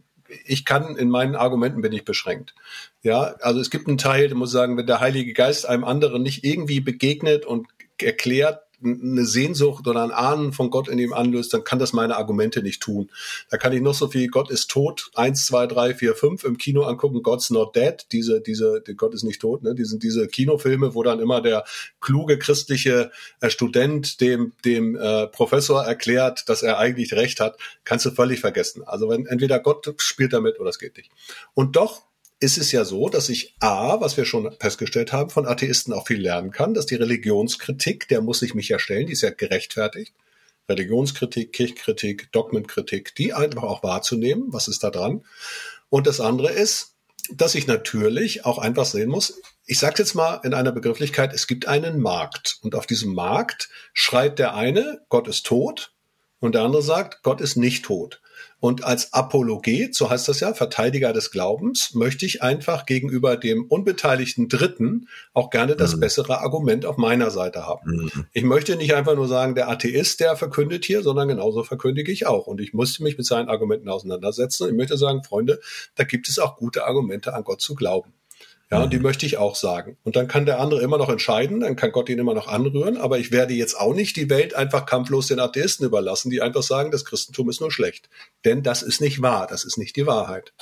[0.44, 2.54] ich kann in meinen Argumenten bin ich beschränkt.
[3.02, 6.22] Ja, also es gibt einen Teil, der muss sagen, wenn der Heilige Geist einem anderen
[6.22, 7.66] nicht irgendwie begegnet und
[8.00, 12.16] erklärt, eine Sehnsucht oder ein Ahnen von Gott in ihm anlöst, dann kann das meine
[12.16, 13.10] Argumente nicht tun.
[13.50, 16.58] Da kann ich noch so viel Gott ist tot, eins, zwei, drei, vier, fünf im
[16.58, 19.74] Kino angucken, God's not dead, diese, diese, Gott ist nicht tot, ne?
[19.74, 21.64] Die sind diese Kinofilme, wo dann immer der
[22.00, 23.10] kluge christliche
[23.40, 28.40] äh, Student dem, dem äh, Professor erklärt, dass er eigentlich recht hat, kannst du völlig
[28.40, 28.82] vergessen.
[28.84, 31.10] Also wenn entweder Gott spielt damit oder es geht nicht.
[31.54, 32.02] Und doch
[32.38, 36.06] ist es ja so, dass ich A, was wir schon festgestellt haben, von Atheisten auch
[36.06, 39.30] viel lernen kann, dass die Religionskritik, der muss ich mich ja stellen, die ist ja
[39.30, 40.12] gerechtfertigt.
[40.68, 45.24] Religionskritik, Kirchkritik, Dogmenkritik, die einfach auch wahrzunehmen, was ist da dran.
[45.88, 46.94] Und das andere ist,
[47.32, 51.46] dass ich natürlich auch einfach sehen muss, ich sage jetzt mal in einer Begrifflichkeit, es
[51.46, 52.58] gibt einen Markt.
[52.62, 55.92] Und auf diesem Markt schreit der eine, Gott ist tot,
[56.38, 58.20] und der andere sagt, Gott ist nicht tot.
[58.58, 63.66] Und als Apologet, so heißt das ja, Verteidiger des Glaubens, möchte ich einfach gegenüber dem
[63.66, 66.00] unbeteiligten Dritten auch gerne das mhm.
[66.00, 67.90] bessere Argument auf meiner Seite haben.
[67.90, 68.10] Mhm.
[68.32, 72.26] Ich möchte nicht einfach nur sagen, der Atheist, der verkündet hier, sondern genauso verkündige ich
[72.26, 72.46] auch.
[72.46, 74.68] Und ich musste mich mit seinen Argumenten auseinandersetzen.
[74.68, 75.60] Ich möchte sagen, Freunde,
[75.94, 78.14] da gibt es auch gute Argumente, an Gott zu glauben.
[78.70, 79.04] Ja, und die mhm.
[79.04, 79.96] möchte ich auch sagen.
[80.02, 82.96] Und dann kann der andere immer noch entscheiden, dann kann Gott ihn immer noch anrühren,
[82.96, 86.64] aber ich werde jetzt auch nicht die Welt einfach kampflos den Atheisten überlassen, die einfach
[86.64, 88.08] sagen, das Christentum ist nur schlecht.
[88.44, 90.52] Denn das ist nicht wahr, das ist nicht die Wahrheit.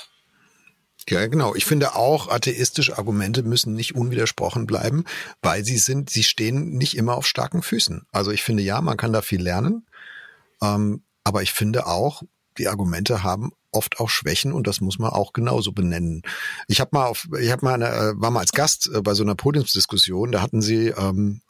[1.09, 1.53] Ja, genau.
[1.53, 5.03] Ich finde auch, atheistische Argumente müssen nicht unwidersprochen bleiben,
[5.41, 8.07] weil sie sind, sie stehen nicht immer auf starken Füßen.
[8.11, 9.85] Also ich finde ja, man kann da viel lernen.
[10.63, 12.23] Ähm, aber ich finde auch,
[12.57, 16.23] die Argumente haben oft auch Schwächen und das muss man auch genauso benennen.
[16.67, 19.13] Ich habe mal auf, ich habe mal eine, äh, war mal als Gast äh, bei
[19.13, 21.41] so einer Podiumsdiskussion, da hatten sie ähm,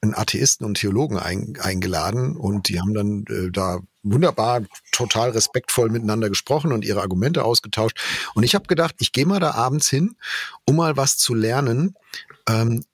[0.00, 5.90] einen Atheisten und Theologen ein, eingeladen und die haben dann äh, da wunderbar, total respektvoll
[5.90, 7.98] miteinander gesprochen und ihre Argumente ausgetauscht.
[8.34, 10.16] Und ich habe gedacht, ich gehe mal da abends hin,
[10.66, 11.94] um mal was zu lernen.
[12.48, 12.84] Ähm,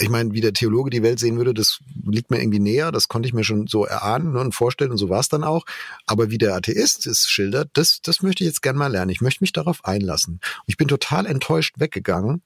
[0.00, 3.08] ich meine, wie der Theologe die Welt sehen würde, das liegt mir irgendwie näher, das
[3.08, 5.66] konnte ich mir schon so erahnen ne, und vorstellen und so war es dann auch.
[6.06, 9.10] Aber wie der Atheist es schildert, das, das möchte ich jetzt gern mal lernen.
[9.10, 10.40] Ich möchte mich darauf einlassen.
[10.66, 12.42] Ich bin total enttäuscht weggegangen,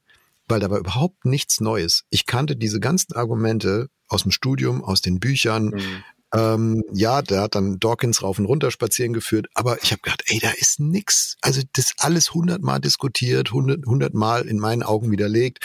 [0.49, 2.05] weil da war überhaupt nichts Neues.
[2.11, 6.05] Ich kannte diese ganzen Argumente aus dem Studium, aus den Büchern, mhm.
[6.35, 10.25] Ähm, ja, der hat dann Dawkins rauf und runter spazieren geführt, aber ich habe gedacht,
[10.27, 11.37] ey, da ist nix.
[11.41, 15.61] Also das alles hundertmal diskutiert, hundertmal in meinen Augen widerlegt,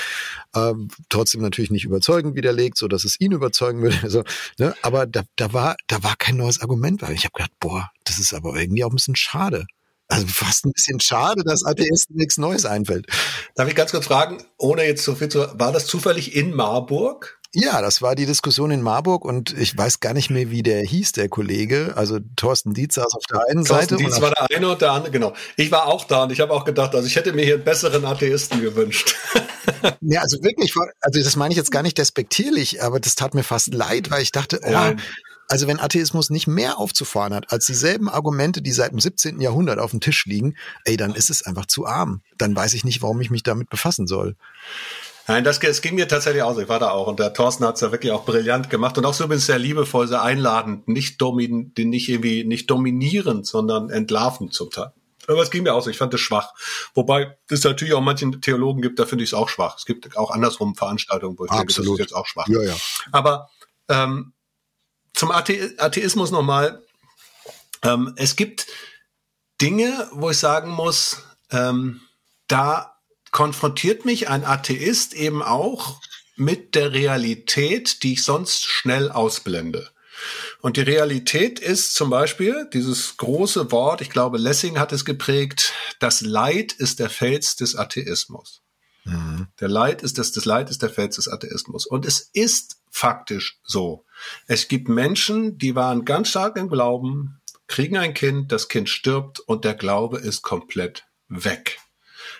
[0.55, 3.97] ähm, trotzdem natürlich nicht überzeugend widerlegt, so dass es ihn überzeugen würde.
[4.09, 4.23] Also,
[4.57, 7.91] ne, aber da, da war, da war kein neues Argument, weil ich habe gedacht, boah,
[8.05, 9.67] das ist aber irgendwie auch ein bisschen schade.
[10.07, 13.05] Also fast ein bisschen schade, dass Atheisten nichts Neues einfällt.
[13.55, 17.38] Darf ich ganz kurz fragen, ohne jetzt so viel zu, war das zufällig in Marburg?
[17.53, 20.83] Ja, das war die Diskussion in Marburg und ich weiß gar nicht mehr, wie der
[20.83, 21.93] hieß, der Kollege.
[21.95, 24.03] Also Thorsten Dietz saß auf der einen Thorsten Seite.
[24.03, 25.33] Dietz war der eine und der andere, genau.
[25.55, 27.63] Ich war auch da und ich habe auch gedacht, also ich hätte mir hier einen
[27.63, 29.15] besseren Atheisten gewünscht.
[30.01, 33.43] ja, also wirklich, also das meine ich jetzt gar nicht despektierlich, aber das tat mir
[33.43, 34.95] fast leid, weil ich dachte, oh,
[35.47, 39.41] also wenn Atheismus nicht mehr aufzufahren hat als dieselben Argumente, die seit dem 17.
[39.41, 42.21] Jahrhundert auf dem Tisch liegen, ey, dann ist es einfach zu arm.
[42.37, 44.35] Dann weiß ich nicht, warum ich mich damit befassen soll.
[45.29, 46.57] Nein, das, das ging mir tatsächlich aus.
[46.57, 49.05] Ich war da auch und der Thorsten hat es ja wirklich auch brillant gemacht und
[49.05, 54.53] auch so übrigens sehr liebevoll, sehr einladend, nicht domin, nicht irgendwie nicht dominierend, sondern entlarvend
[54.53, 54.91] zum Teil.
[55.27, 55.85] Aber es ging mir aus.
[55.85, 56.53] Ich fand es schwach.
[56.95, 59.77] Wobei es natürlich auch manchen Theologen gibt, da finde ich es auch schwach.
[59.77, 61.67] Es gibt auch andersrum Veranstaltungen, wo ich Absolut.
[61.69, 62.47] denke, das ist jetzt auch schwach.
[62.47, 62.75] Ja, ja.
[63.11, 63.51] Aber
[63.87, 64.33] ähm,
[65.13, 66.83] zum Athe Atheismus nochmal.
[67.83, 68.65] Ähm, es gibt
[69.61, 72.01] Dinge, wo ich sagen muss, ähm,
[72.47, 72.98] da
[73.31, 76.01] konfrontiert mich ein Atheist eben auch
[76.35, 79.89] mit der Realität, die ich sonst schnell ausblende.
[80.61, 85.73] Und die Realität ist zum Beispiel dieses große Wort, ich glaube, Lessing hat es geprägt,
[85.99, 88.61] das Leid ist der Fels des Atheismus.
[89.05, 89.47] Mhm.
[89.59, 91.85] Der Leid ist das, das Leid ist der Fels des Atheismus.
[91.85, 94.05] Und es ist faktisch so.
[94.47, 99.39] Es gibt Menschen, die waren ganz stark im Glauben, kriegen ein Kind, das Kind stirbt
[99.39, 101.79] und der Glaube ist komplett weg.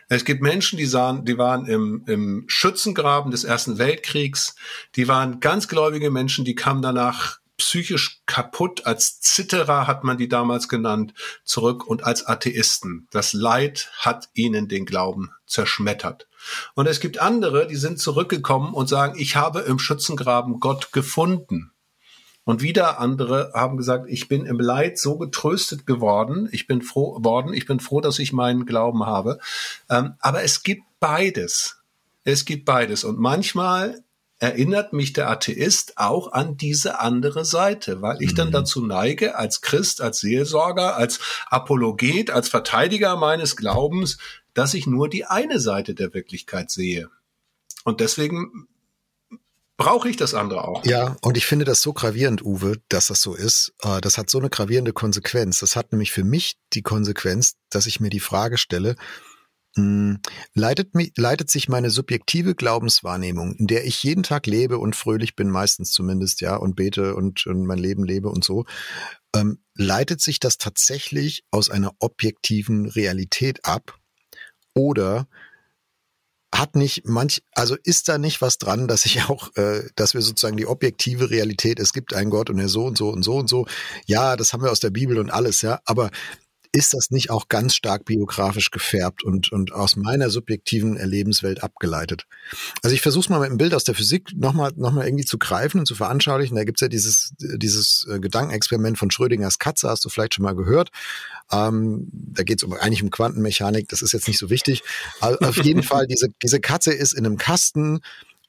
[0.09, 4.55] Es gibt Menschen, die sahen, die waren im, im Schützengraben des Ersten Weltkriegs,
[4.95, 10.27] die waren ganz gläubige Menschen, die kamen danach psychisch kaputt, als Zitterer hat man die
[10.27, 13.07] damals genannt, zurück und als Atheisten.
[13.11, 16.27] Das Leid hat ihnen den Glauben zerschmettert.
[16.73, 21.71] Und es gibt andere, die sind zurückgekommen und sagen, ich habe im Schützengraben Gott gefunden.
[22.49, 27.23] Und wieder andere haben gesagt, ich bin im Leid so getröstet geworden, ich bin froh
[27.23, 29.37] worden, ich bin froh, dass ich meinen Glauben habe.
[29.87, 31.77] Ähm, aber es gibt beides.
[32.23, 33.03] Es gibt beides.
[33.03, 34.03] Und manchmal
[34.39, 38.37] erinnert mich der Atheist auch an diese andere Seite, weil ich mhm.
[38.37, 41.19] dann dazu neige, als Christ, als Seelsorger, als
[41.51, 44.17] Apologet, als Verteidiger meines Glaubens,
[44.55, 47.11] dass ich nur die eine Seite der Wirklichkeit sehe.
[47.83, 48.67] Und deswegen
[49.79, 50.85] brauche ich das andere auch.
[50.85, 53.73] Ja, und ich finde das so gravierend, Uwe, dass das so ist.
[53.81, 55.59] Äh, das hat so eine gravierende Konsequenz.
[55.59, 58.95] Das hat nämlich für mich die Konsequenz, dass ich mir die Frage stelle,
[59.75, 60.19] hm,
[60.53, 65.35] leitet, mich, leitet sich meine subjektive Glaubenswahrnehmung, in der ich jeden Tag lebe und fröhlich
[65.35, 68.65] bin, meistens zumindest, ja, und bete und, und mein Leben lebe und so,
[69.33, 73.97] ähm, leitet sich das tatsächlich aus einer objektiven Realität ab?
[74.73, 75.27] Oder
[76.53, 80.21] hat nicht manch, also ist da nicht was dran, dass ich auch, äh, dass wir
[80.21, 83.35] sozusagen die objektive Realität, es gibt einen Gott und er so und so und so
[83.35, 83.65] und so,
[84.05, 86.09] ja, das haben wir aus der Bibel und alles, ja, aber
[86.71, 92.25] ist das nicht auch ganz stark biografisch gefärbt und, und aus meiner subjektiven Erlebenswelt abgeleitet?
[92.83, 95.25] Also ich versuche es mal mit einem Bild aus der Physik nochmal noch mal irgendwie
[95.25, 96.55] zu greifen und zu veranschaulichen.
[96.55, 100.55] Da gibt's ja dieses, dieses äh, Gedankenexperiment von Schrödingers Katze, hast du vielleicht schon mal
[100.55, 100.89] gehört.
[101.51, 104.83] Ähm, da geht's um, eigentlich um Quantenmechanik, das ist jetzt nicht so wichtig.
[105.21, 108.01] Aber auf jeden Fall, diese, diese Katze ist in einem Kasten,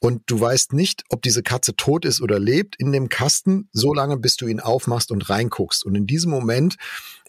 [0.03, 3.93] und du weißt nicht, ob diese Katze tot ist oder lebt in dem Kasten, so
[3.93, 5.85] lange bis du ihn aufmachst und reinguckst.
[5.85, 6.77] Und in diesem Moment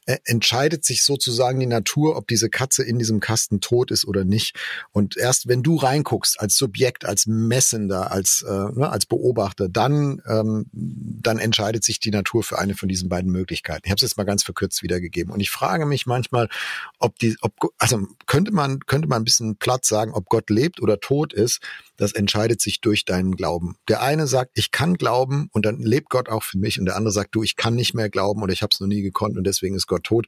[0.06, 4.26] äh, entscheidet sich sozusagen die Natur, ob diese Katze in diesem Kasten tot ist oder
[4.26, 4.56] nicht.
[4.92, 10.22] Und erst wenn du reinguckst als Subjekt, als Messender, als, äh, ne, als Beobachter, dann,
[10.28, 13.84] ähm, dann entscheidet sich die Natur für eine von diesen beiden Möglichkeiten.
[13.86, 15.32] Ich habe es jetzt mal ganz verkürzt wiedergegeben.
[15.32, 16.50] Und ich frage mich manchmal,
[16.98, 20.82] ob die, ob, also könnte man, könnte man ein bisschen platt sagen, ob Gott lebt
[20.82, 21.62] oder tot ist
[22.02, 23.76] das entscheidet sich durch deinen Glauben.
[23.88, 26.96] Der eine sagt, ich kann glauben und dann lebt Gott auch für mich und der
[26.96, 29.38] andere sagt, du, ich kann nicht mehr glauben oder ich habe es noch nie gekonnt
[29.38, 30.26] und deswegen ist Gott tot.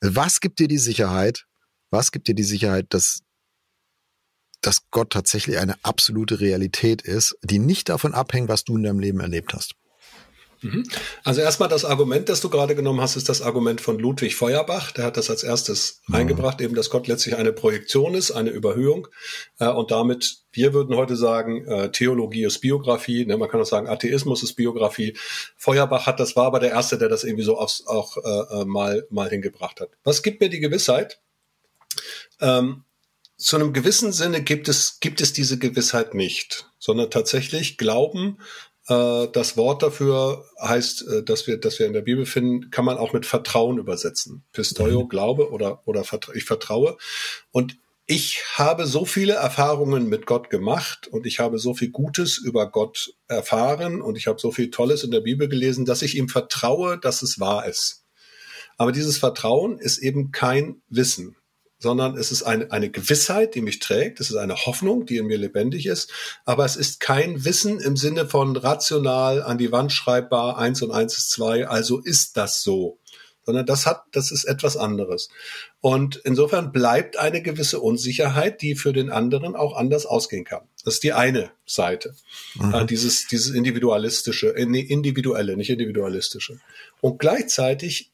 [0.00, 1.44] Was gibt dir die Sicherheit?
[1.90, 3.20] Was gibt dir die Sicherheit, dass
[4.62, 8.98] dass Gott tatsächlich eine absolute Realität ist, die nicht davon abhängt, was du in deinem
[8.98, 9.74] Leben erlebt hast.
[10.62, 10.84] Mhm.
[11.24, 14.92] Also erstmal das Argument, das du gerade genommen hast, ist das Argument von Ludwig Feuerbach.
[14.92, 16.14] Der hat das als erstes mhm.
[16.14, 19.08] eingebracht, eben, dass Gott letztlich eine Projektion ist, eine Überhöhung.
[19.58, 23.26] Äh, und damit, wir würden heute sagen, äh, Theologie ist Biografie.
[23.26, 23.36] Ne?
[23.36, 25.16] Man kann auch sagen, Atheismus ist Biografie.
[25.56, 29.06] Feuerbach hat, das war aber der Erste, der das irgendwie so aufs, auch äh, mal,
[29.10, 29.90] mal hingebracht hat.
[30.04, 31.20] Was gibt mir die Gewissheit?
[32.40, 32.84] Ähm,
[33.38, 38.38] zu einem gewissen Sinne gibt es, gibt es diese Gewissheit nicht, sondern tatsächlich Glauben
[38.88, 42.98] das Wort dafür heißt, äh, dass wir, dass wir in der Bibel finden, kann man
[42.98, 44.44] auch mit Vertrauen übersetzen.
[44.52, 45.08] Pistoio, mhm.
[45.08, 46.96] Glaube oder, oder ich vertraue.
[47.50, 47.76] Und
[48.06, 52.70] ich habe so viele Erfahrungen mit Gott gemacht und ich habe so viel Gutes über
[52.70, 56.28] Gott erfahren und ich habe so viel Tolles in der Bibel gelesen, dass ich ihm
[56.28, 58.04] vertraue, dass es wahr ist.
[58.78, 61.34] Aber dieses Vertrauen ist eben kein Wissen
[61.86, 64.18] sondern es ist eine, eine Gewissheit, die mich trägt.
[64.18, 66.10] Es ist eine Hoffnung, die in mir lebendig ist.
[66.44, 70.90] Aber es ist kein Wissen im Sinne von rational an die Wand schreibbar, eins und
[70.90, 72.98] eins ist zwei, also ist das so.
[73.44, 75.28] Sondern das hat, das ist etwas anderes.
[75.80, 80.62] Und insofern bleibt eine gewisse Unsicherheit, die für den anderen auch anders ausgehen kann.
[80.84, 82.16] Das ist die eine Seite.
[82.56, 82.74] Mhm.
[82.74, 86.58] Äh, dieses, dieses individualistische, äh, individuelle, nicht individualistische.
[87.00, 88.10] Und gleichzeitig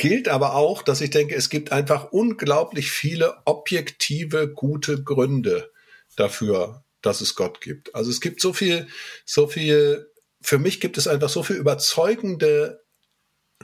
[0.00, 5.70] gilt aber auch, dass ich denke, es gibt einfach unglaublich viele objektive, gute Gründe
[6.16, 7.94] dafür, dass es Gott gibt.
[7.94, 8.88] Also es gibt so viel,
[9.26, 12.82] so viel, für mich gibt es einfach so viel überzeugende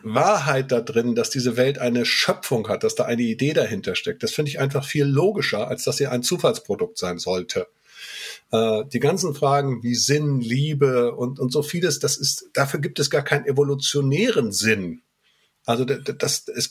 [0.02, 4.22] Wahrheit da drin, dass diese Welt eine Schöpfung hat, dass da eine Idee dahinter steckt.
[4.22, 7.66] Das finde ich einfach viel logischer, als dass sie ein Zufallsprodukt sein sollte.
[8.52, 12.98] Äh, die ganzen Fragen wie Sinn, Liebe und, und so vieles, das ist, dafür gibt
[12.98, 15.00] es gar keinen evolutionären Sinn.
[15.66, 16.70] Also das, das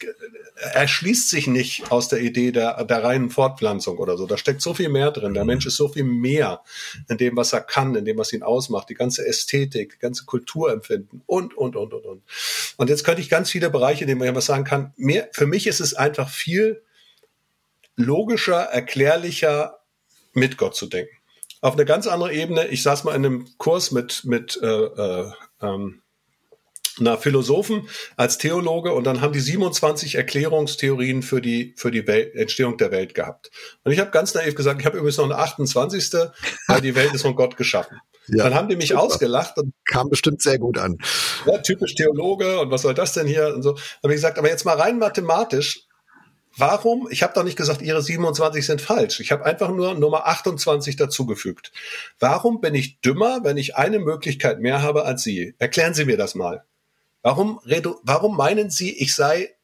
[0.56, 4.26] erschließt sich nicht aus der Idee der, der reinen Fortpflanzung oder so.
[4.26, 5.34] Da steckt so viel mehr drin.
[5.34, 5.48] Der mhm.
[5.48, 6.62] Mensch ist so viel mehr
[7.10, 8.90] in dem, was er kann, in dem, was ihn ausmacht.
[8.90, 12.24] Die ganze Ästhetik, die ganze Kulturempfinden und, und, und, und, und.
[12.78, 14.94] Und jetzt könnte ich ganz viele Bereiche, in denen man ja was sagen kann.
[14.96, 16.82] Mehr, für mich ist es einfach viel
[17.98, 19.80] logischer, erklärlicher,
[20.34, 21.16] mit Gott zu denken.
[21.62, 22.68] Auf eine ganz andere Ebene.
[22.68, 25.32] Ich saß mal in einem Kurs mit, mit äh, äh,
[25.62, 26.02] ähm,
[27.00, 32.36] na, Philosophen als Theologe und dann haben die 27 Erklärungstheorien für die, für die Welt,
[32.36, 33.52] Entstehung der Welt gehabt.
[33.84, 36.14] Und ich habe ganz naiv gesagt, ich habe übrigens noch eine 28.
[36.68, 37.98] weil die Welt ist von Gott geschaffen.
[38.28, 39.04] Ja, dann haben die mich super.
[39.04, 40.98] ausgelacht und kam bestimmt sehr gut an.
[41.46, 43.72] Ja, typisch Theologe und was soll das denn hier und so.
[44.04, 45.84] Habe ich gesagt, aber jetzt mal rein mathematisch,
[46.58, 47.08] warum?
[47.12, 49.20] Ich habe doch nicht gesagt, Ihre 27 sind falsch.
[49.20, 51.72] Ich habe einfach nur Nummer 28 dazugefügt.
[52.20, 55.54] Warum bin ich dümmer, wenn ich eine Möglichkeit mehr habe als Sie?
[55.60, 56.64] Erklären Sie mir das mal.
[57.26, 57.60] Warum,
[58.04, 59.56] warum meinen Sie, ich sei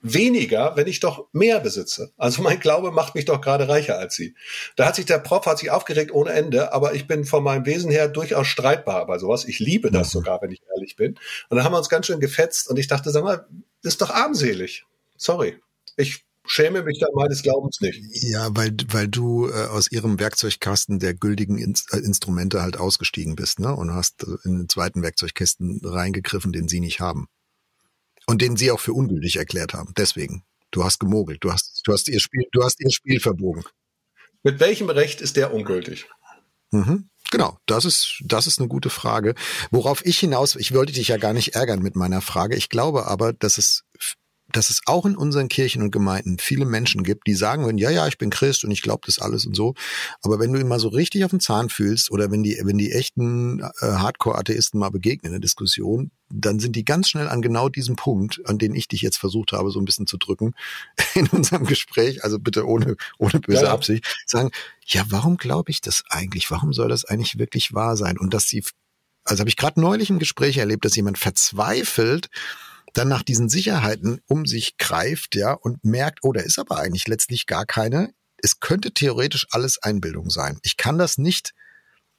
[0.00, 2.12] weniger, wenn ich doch mehr besitze?
[2.16, 4.36] Also mein Glaube macht mich doch gerade reicher als Sie.
[4.76, 7.66] Da hat sich der Prof hat sich aufgeregt ohne Ende, aber ich bin von meinem
[7.66, 9.44] Wesen her durchaus streitbar bei sowas.
[9.44, 10.18] Ich liebe das mhm.
[10.20, 11.18] sogar, wenn ich ehrlich bin.
[11.48, 13.44] Und da haben wir uns ganz schön gefetzt und ich dachte, sag mal,
[13.82, 14.84] das ist doch armselig.
[15.16, 15.58] Sorry.
[15.96, 18.00] Ich schäme mich dann meines Glaubens nicht.
[18.22, 23.36] Ja, weil, weil du äh, aus ihrem Werkzeugkasten der gültigen In äh, Instrumente halt ausgestiegen
[23.36, 23.74] bist, ne?
[23.74, 27.28] Und hast äh, in den zweiten Werkzeugkästen reingegriffen, den sie nicht haben.
[28.26, 29.92] Und den sie auch für ungültig erklärt haben.
[29.96, 30.44] Deswegen.
[30.72, 31.42] Du hast gemogelt.
[31.42, 33.64] Du hast, du hast ihr Spiel, du hast ihr Spiel verbogen.
[34.42, 36.08] Mit welchem Recht ist der ungültig?
[36.70, 37.08] Mhm.
[37.32, 39.34] Genau, das ist, das ist eine gute Frage.
[39.70, 42.56] Worauf ich hinaus, ich wollte dich ja gar nicht ärgern mit meiner Frage.
[42.56, 43.84] Ich glaube aber, dass es
[44.52, 47.90] dass es auch in unseren Kirchen und Gemeinden viele Menschen gibt, die sagen würden, ja,
[47.90, 49.74] ja, ich bin Christ und ich glaube das alles und so.
[50.22, 52.78] Aber wenn du ihn mal so richtig auf den Zahn fühlst oder wenn die, wenn
[52.78, 57.42] die echten äh, Hardcore-Atheisten mal begegnen in der Diskussion, dann sind die ganz schnell an
[57.42, 60.54] genau diesem Punkt, an den ich dich jetzt versucht habe, so ein bisschen zu drücken
[61.14, 63.72] in unserem Gespräch, also bitte ohne, ohne böse ja.
[63.72, 64.50] Absicht, sagen,
[64.86, 66.50] ja, warum glaube ich das eigentlich?
[66.50, 68.18] Warum soll das eigentlich wirklich wahr sein?
[68.18, 68.62] Und dass sie,
[69.24, 72.28] also habe ich gerade neulich im Gespräch erlebt, dass jemand verzweifelt,
[72.92, 77.08] dann nach diesen Sicherheiten um sich greift, ja, und merkt, oh, da ist aber eigentlich
[77.08, 78.12] letztlich gar keine.
[78.42, 80.58] Es könnte theoretisch alles Einbildung sein.
[80.62, 81.52] Ich kann das nicht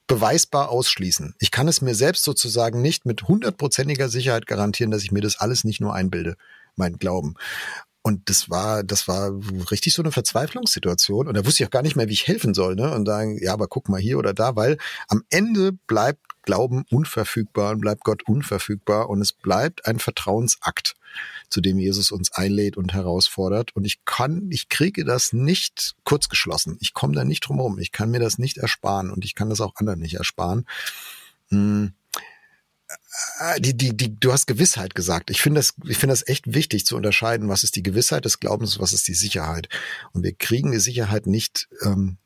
[0.07, 1.35] beweisbar ausschließen.
[1.39, 5.39] Ich kann es mir selbst sozusagen nicht mit hundertprozentiger Sicherheit garantieren, dass ich mir das
[5.39, 6.35] alles nicht nur einbilde,
[6.75, 7.35] mein Glauben.
[8.03, 9.31] Und das war, das war
[9.69, 11.27] richtig so eine Verzweiflungssituation.
[11.27, 12.91] Und da wusste ich auch gar nicht mehr, wie ich helfen soll, ne?
[12.93, 14.77] Und sagen, ja, aber guck mal hier oder da, weil
[15.07, 20.95] am Ende bleibt Glauben unverfügbar und bleibt Gott unverfügbar und es bleibt ein Vertrauensakt,
[21.49, 23.75] zu dem Jesus uns einlädt und herausfordert.
[23.75, 26.77] Und ich kann, ich kriege das nicht kurzgeschlossen.
[26.81, 27.77] Ich komme da nicht drum herum.
[27.77, 30.65] Ich kann mir das nicht ersparen und ich kann das auch anderen nicht ersparen.
[31.49, 31.93] Hm
[33.59, 35.29] die, die, die, du hast Gewissheit gesagt.
[35.29, 38.39] Ich finde das, ich finde das echt wichtig zu unterscheiden, was ist die Gewissheit des
[38.39, 39.69] Glaubens, was ist die Sicherheit.
[40.13, 42.17] Und wir kriegen die Sicherheit nicht ähm,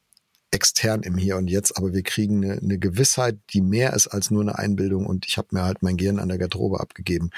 [0.52, 4.32] extern im Hier und Jetzt, aber wir kriegen eine, eine Gewissheit, die mehr ist als
[4.32, 7.30] nur eine Einbildung und ich habe mir halt mein Gehirn an der Garderobe abgegeben.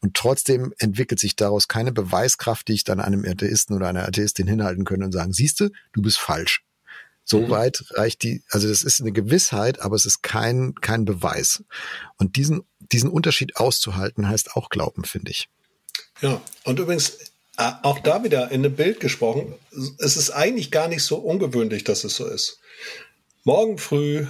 [0.00, 4.46] Und trotzdem entwickelt sich daraus keine Beweiskraft, die ich dann einem Atheisten oder einer Atheistin
[4.46, 6.65] hinhalten könnte und sagen, siehste, du bist falsch.
[7.28, 7.50] So mhm.
[7.50, 11.64] weit reicht die, also das ist eine Gewissheit, aber es ist kein, kein Beweis.
[12.18, 12.62] Und diesen,
[12.92, 15.48] diesen Unterschied auszuhalten, heißt auch Glauben, finde ich.
[16.22, 17.18] Ja, und übrigens,
[17.58, 19.54] äh, auch da wieder in einem Bild gesprochen,
[19.98, 22.60] es ist eigentlich gar nicht so ungewöhnlich, dass es so ist.
[23.42, 24.26] Morgen früh,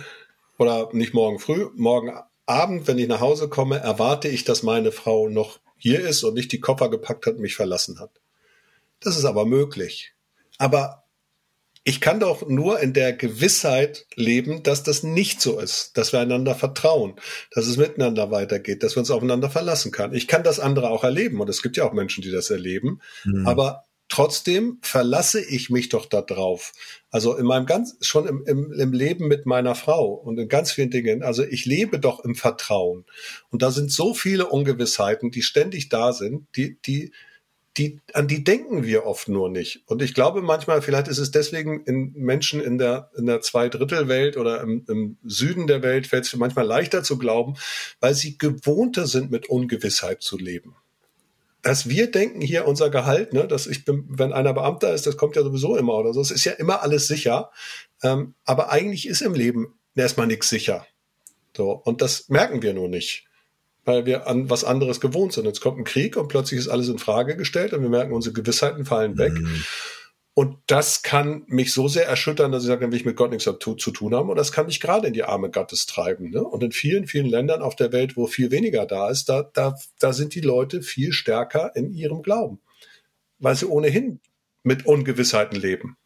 [0.58, 4.90] oder nicht morgen früh, morgen Abend, wenn ich nach Hause komme, erwarte ich, dass meine
[4.90, 8.10] Frau noch hier ist und nicht die Koffer gepackt hat und mich verlassen hat.
[9.00, 10.14] Das ist aber möglich.
[10.56, 11.05] Aber
[11.88, 16.18] ich kann doch nur in der Gewissheit leben, dass das nicht so ist, dass wir
[16.18, 17.14] einander vertrauen,
[17.52, 20.12] dass es miteinander weitergeht, dass wir uns aufeinander verlassen können.
[20.12, 23.00] Ich kann das andere auch erleben und es gibt ja auch Menschen, die das erleben,
[23.22, 23.46] mhm.
[23.46, 26.72] aber trotzdem verlasse ich mich doch da drauf.
[27.10, 30.72] Also in meinem ganz, schon im, im, im Leben mit meiner Frau und in ganz
[30.72, 31.22] vielen Dingen.
[31.22, 33.04] Also ich lebe doch im Vertrauen.
[33.50, 37.12] Und da sind so viele Ungewissheiten, die ständig da sind, die, die,
[37.76, 39.82] die, an die denken wir oft nur nicht.
[39.86, 44.36] Und ich glaube manchmal, vielleicht ist es deswegen in Menschen in der, in der Zweidrittelwelt
[44.36, 47.54] oder im, im Süden der Welt fällt es manchmal leichter zu glauben,
[48.00, 50.74] weil sie gewohnter sind, mit Ungewissheit zu leben.
[51.60, 55.16] Dass wir denken hier unser Gehalt, ne, dass ich bin, wenn einer Beamter ist, das
[55.16, 56.20] kommt ja sowieso immer oder so.
[56.20, 57.50] Es ist ja immer alles sicher.
[58.02, 60.86] Ähm, aber eigentlich ist im Leben erstmal nichts sicher.
[61.56, 61.72] So.
[61.72, 63.25] Und das merken wir nur nicht
[63.86, 65.46] weil wir an was anderes gewohnt sind.
[65.46, 68.34] Jetzt kommt ein Krieg und plötzlich ist alles in Frage gestellt und wir merken, unsere
[68.34, 69.32] Gewissheiten fallen weg.
[69.32, 69.64] Mhm.
[70.34, 73.30] Und das kann mich so sehr erschüttern, dass ich sage, dann will ich mit Gott
[73.30, 74.28] nichts zu, zu tun haben.
[74.28, 76.30] Und das kann mich gerade in die Arme Gottes treiben.
[76.30, 76.42] Ne?
[76.42, 79.76] Und in vielen, vielen Ländern auf der Welt, wo viel weniger da ist, da, da,
[79.98, 82.60] da sind die Leute viel stärker in ihrem Glauben.
[83.38, 84.20] Weil sie ohnehin
[84.62, 85.96] mit Ungewissheiten leben.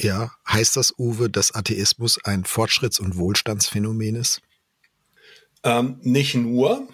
[0.00, 4.40] Ja, heißt das, Uwe, dass Atheismus ein Fortschritts- und Wohlstandsphänomen ist?
[5.62, 6.88] Ähm, nicht nur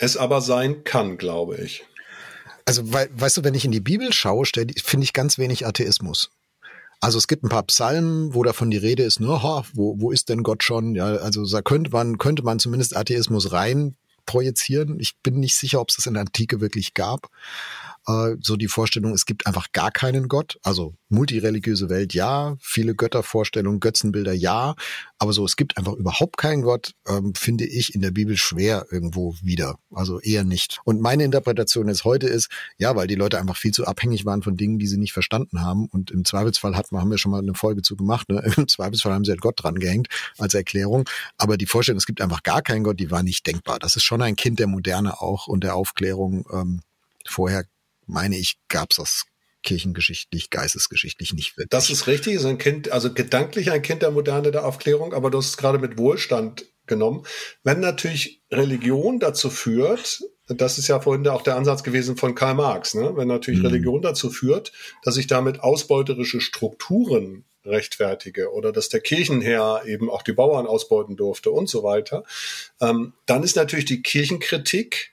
[0.00, 1.84] es aber sein kann, glaube ich.
[2.64, 6.30] Also, weil, weißt du, wenn ich in die Bibel schaue, finde ich ganz wenig Atheismus.
[7.00, 10.10] Also es gibt ein paar Psalmen, wo davon die Rede ist, nur, ne, wo, wo
[10.10, 10.94] ist denn Gott schon?
[10.94, 13.96] Ja, also da könnte man, könnte man zumindest Atheismus rein
[14.26, 15.00] projizieren.
[15.00, 17.30] Ich bin nicht sicher, ob es das in der Antike wirklich gab
[18.06, 20.58] äh, so die Vorstellung, es gibt einfach gar keinen Gott.
[20.62, 24.74] Also multireligiöse Welt ja, viele Göttervorstellungen, Götzenbilder ja,
[25.18, 28.86] aber so es gibt einfach überhaupt keinen Gott, ähm, finde ich in der Bibel schwer
[28.90, 29.76] irgendwo wieder.
[29.92, 30.80] Also eher nicht.
[30.84, 32.48] Und meine Interpretation jetzt heute ist,
[32.78, 35.62] ja, weil die Leute einfach viel zu abhängig waren von Dingen, die sie nicht verstanden
[35.62, 35.86] haben.
[35.86, 38.28] Und im Zweifelsfall wir, haben wir schon mal eine Folge zu gemacht.
[38.28, 38.42] Ne?
[38.56, 41.08] Im Zweifelsfall haben sie halt Gott dran gehängt als Erklärung.
[41.36, 43.78] Aber die Vorstellung, es gibt einfach gar keinen Gott, die war nicht denkbar.
[43.78, 46.46] Das ist schon ein Kind der Moderne auch und der Aufklärung.
[46.52, 46.80] Ähm,
[47.26, 47.64] vorher
[48.10, 49.24] meine ich, gab es das
[49.62, 51.70] kirchengeschichtlich, geistesgeschichtlich nicht wirklich.
[51.70, 55.30] Das ist richtig, ist ein Kind, also gedanklich ein Kind der Moderne der Aufklärung, aber
[55.30, 57.24] du hast es gerade mit Wohlstand genommen.
[57.62, 62.54] Wenn natürlich Religion dazu führt, das ist ja vorhin auch der Ansatz gewesen von Karl
[62.54, 63.12] Marx, ne?
[63.16, 63.66] wenn natürlich mhm.
[63.66, 64.72] Religion dazu führt,
[65.04, 71.16] dass ich damit ausbeuterische Strukturen rechtfertige oder dass der Kirchenherr eben auch die Bauern ausbeuten
[71.16, 72.24] durfte und so weiter,
[72.80, 75.12] ähm, dann ist natürlich die Kirchenkritik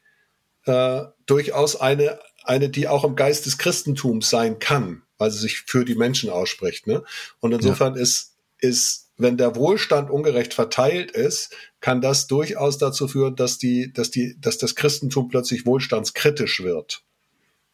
[0.65, 5.61] äh, durchaus eine eine, die auch im Geist des Christentums sein kann, weil sie sich
[5.61, 6.87] für die Menschen ausspricht.
[6.87, 7.03] Ne?
[7.39, 8.01] Und insofern ja.
[8.01, 13.91] ist, ist, wenn der Wohlstand ungerecht verteilt ist, kann das durchaus dazu führen, dass die,
[13.91, 17.03] dass die, dass das Christentum plötzlich wohlstandskritisch wird.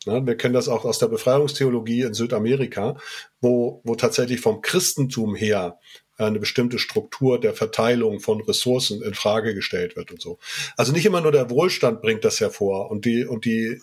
[0.05, 0.25] Ne?
[0.25, 2.97] Wir kennen das auch aus der Befreiungstheologie in Südamerika,
[3.41, 5.79] wo, wo tatsächlich vom Christentum her
[6.17, 10.37] eine bestimmte Struktur der Verteilung von Ressourcen in Frage gestellt wird und so.
[10.77, 13.81] Also nicht immer nur der Wohlstand bringt das hervor und die und die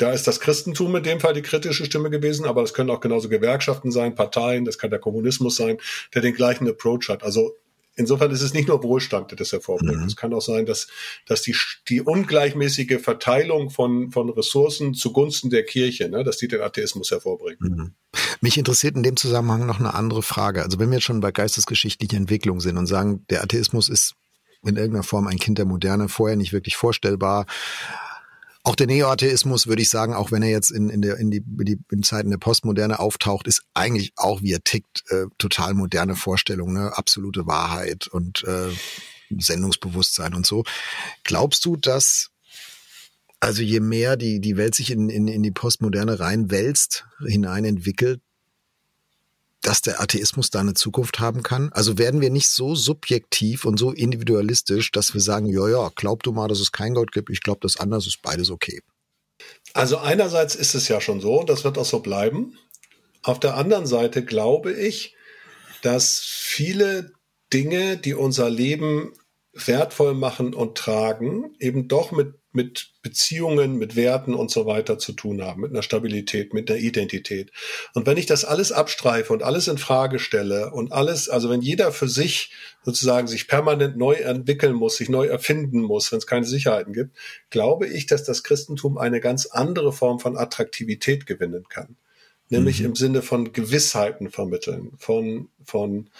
[0.00, 3.00] da ist das Christentum in dem Fall die kritische Stimme gewesen, aber es können auch
[3.00, 5.78] genauso Gewerkschaften sein, Parteien, das kann der Kommunismus sein,
[6.14, 7.22] der den gleichen Approach hat.
[7.22, 7.56] Also
[7.96, 10.00] insofern ist es nicht nur Wohlstand, der das hervorbringt.
[10.00, 10.06] Mhm.
[10.06, 10.88] Es kann auch sein, dass,
[11.26, 11.54] dass die,
[11.88, 17.60] die ungleichmäßige Verteilung von, von Ressourcen zugunsten der Kirche, ne, dass die den Atheismus hervorbringt.
[17.60, 17.94] Mhm.
[18.40, 20.62] Mich interessiert in dem Zusammenhang noch eine andere Frage.
[20.62, 24.14] Also wenn wir jetzt schon bei geistesgeschichtlicher Entwicklung sind und sagen, der Atheismus ist
[24.62, 27.46] in irgendeiner Form ein Kind der Moderne, vorher nicht wirklich vorstellbar,
[28.62, 31.38] auch der Neoatheismus, würde ich sagen, auch wenn er jetzt in, in, der, in, die,
[31.38, 35.74] in, die, in Zeiten der Postmoderne auftaucht, ist eigentlich auch, wie er tickt, äh, total
[35.74, 36.96] moderne Vorstellung, ne?
[36.96, 38.68] absolute Wahrheit und äh,
[39.30, 40.64] Sendungsbewusstsein und so.
[41.24, 42.30] Glaubst du, dass
[43.40, 48.20] also je mehr die, die Welt sich in, in, in die Postmoderne reinwälzt, hineinentwickelt,
[49.62, 51.70] dass der Atheismus da eine Zukunft haben kann?
[51.72, 56.22] Also werden wir nicht so subjektiv und so individualistisch, dass wir sagen, ja, ja, glaub
[56.22, 58.80] du mal, dass es keinen Gott gibt, ich glaube, das anders ist beides okay.
[59.74, 62.58] Also einerseits ist es ja schon so, das wird auch so bleiben.
[63.22, 65.14] Auf der anderen Seite glaube ich,
[65.82, 67.12] dass viele
[67.52, 69.12] Dinge, die unser Leben
[69.52, 75.12] wertvoll machen und tragen, eben doch mit, mit Beziehungen, mit Werten und so weiter zu
[75.12, 77.50] tun haben, mit einer Stabilität, mit einer Identität.
[77.94, 81.62] Und wenn ich das alles abstreife und alles in Frage stelle und alles, also wenn
[81.62, 82.52] jeder für sich
[82.84, 87.16] sozusagen sich permanent neu entwickeln muss, sich neu erfinden muss, wenn es keine Sicherheiten gibt,
[87.48, 91.96] glaube ich, dass das Christentum eine ganz andere Form von Attraktivität gewinnen kann.
[92.50, 92.86] Nämlich mhm.
[92.86, 96.10] im Sinne von Gewissheiten vermitteln, von, von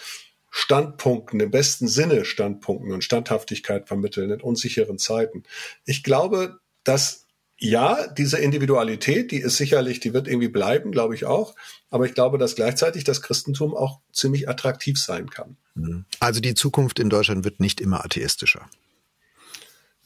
[0.49, 5.43] Standpunkten, im besten Sinne Standpunkten und Standhaftigkeit vermitteln in unsicheren Zeiten.
[5.85, 7.25] Ich glaube, dass
[7.63, 11.55] ja, diese Individualität, die ist sicherlich, die wird irgendwie bleiben, glaube ich auch.
[11.91, 15.57] Aber ich glaube, dass gleichzeitig das Christentum auch ziemlich attraktiv sein kann.
[15.75, 16.05] Mhm.
[16.19, 18.67] Also die Zukunft in Deutschland wird nicht immer atheistischer.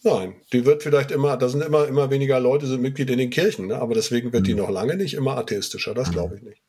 [0.03, 3.29] Nein, die wird vielleicht immer, da sind immer, immer weniger Leute sind Mitglied in den
[3.29, 3.77] Kirchen, ne?
[3.77, 4.47] aber deswegen wird mhm.
[4.47, 5.93] die noch lange nicht immer atheistischer.
[5.93, 6.13] Das mhm.
[6.13, 6.61] glaube ich nicht.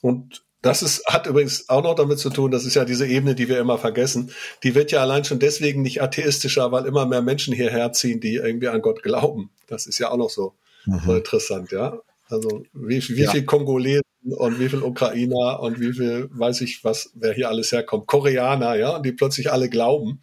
[0.00, 3.34] Und das ist, hat übrigens auch noch damit zu tun, das ist ja diese Ebene,
[3.34, 4.30] die wir immer vergessen.
[4.62, 8.36] Die wird ja allein schon deswegen nicht atheistischer, weil immer mehr Menschen hierher ziehen, die
[8.36, 9.50] irgendwie an Gott glauben.
[9.66, 10.54] Das ist ja auch noch so,
[10.86, 11.00] mhm.
[11.04, 11.98] so interessant, ja.
[12.30, 13.30] Also wie, wie ja.
[13.30, 17.70] viel Kongolesen und wie viel Ukrainer und wie viel, weiß ich was, wer hier alles
[17.70, 20.20] herkommt, Koreaner, ja, und die plötzlich alle glauben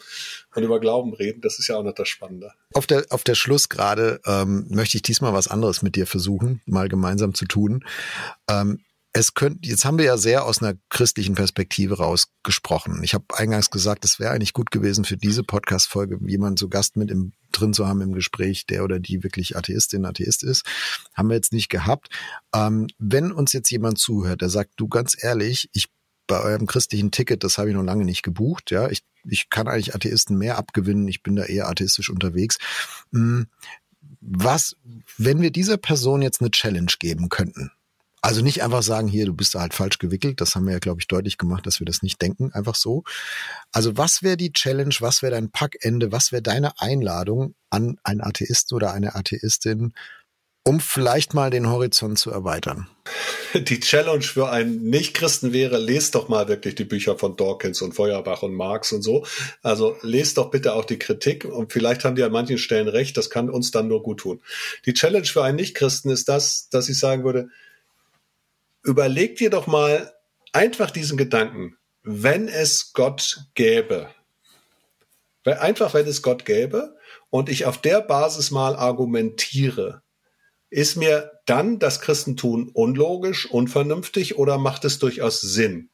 [0.56, 2.52] und über Glauben reden, das ist ja auch noch das Spannende.
[2.74, 6.62] Auf der, auf der Schluss gerade ähm, möchte ich diesmal was anderes mit dir versuchen,
[6.66, 7.86] mal gemeinsam zu tun.
[8.50, 8.80] Ähm,
[9.14, 13.04] es könnte, jetzt haben wir ja sehr aus einer christlichen Perspektive rausgesprochen.
[13.04, 16.96] Ich habe eingangs gesagt, es wäre eigentlich gut gewesen für diese Podcast-Folge, jemand so Gast
[16.96, 20.66] mit im, drin zu haben im Gespräch, der oder die wirklich Atheistin, Atheist ist.
[21.14, 22.08] Haben wir jetzt nicht gehabt.
[22.56, 25.90] Ähm, wenn uns jetzt jemand zuhört, der sagt, du ganz ehrlich, ich
[26.28, 29.68] bei eurem christlichen Ticket, das habe ich noch lange nicht gebucht, ja, ich, ich kann
[29.68, 32.58] eigentlich Atheisten mehr abgewinnen, ich bin da eher atheistisch unterwegs.
[33.12, 33.48] Hm,
[34.22, 34.78] was,
[35.18, 37.72] wenn wir dieser Person jetzt eine Challenge geben könnten,
[38.22, 40.42] also nicht einfach sagen, hier, du bist da halt falsch gewickelt.
[40.42, 43.04] Das haben wir ja, glaube ich, deutlich gemacht, dass wir das nicht denken, einfach so.
[43.72, 48.22] Also was wäre die Challenge, was wäre dein Packende, was wäre deine Einladung an einen
[48.22, 49.94] Atheisten oder eine Atheistin,
[50.64, 52.88] um vielleicht mal den Horizont zu erweitern?
[53.56, 57.94] Die Challenge für einen Nicht-Christen wäre, lest doch mal wirklich die Bücher von Dawkins und
[57.94, 59.26] Feuerbach und Marx und so.
[59.62, 63.18] Also lest doch bitte auch die Kritik und vielleicht haben die an manchen Stellen recht,
[63.18, 64.42] das kann uns dann nur gut tun.
[64.86, 67.50] Die Challenge für einen Nicht-Christen ist das, dass ich sagen würde,
[68.84, 70.14] überleg dir doch mal
[70.54, 74.10] einfach diesen Gedanken, wenn es Gott gäbe,
[75.46, 76.96] einfach wenn es Gott gäbe
[77.30, 80.02] und ich auf der Basis mal argumentiere,
[80.70, 85.90] ist mir dann das Christentum unlogisch, unvernünftig oder macht es durchaus Sinn?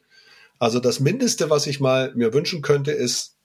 [0.59, 3.35] Also das Mindeste, was ich mal mir wünschen könnte, ist,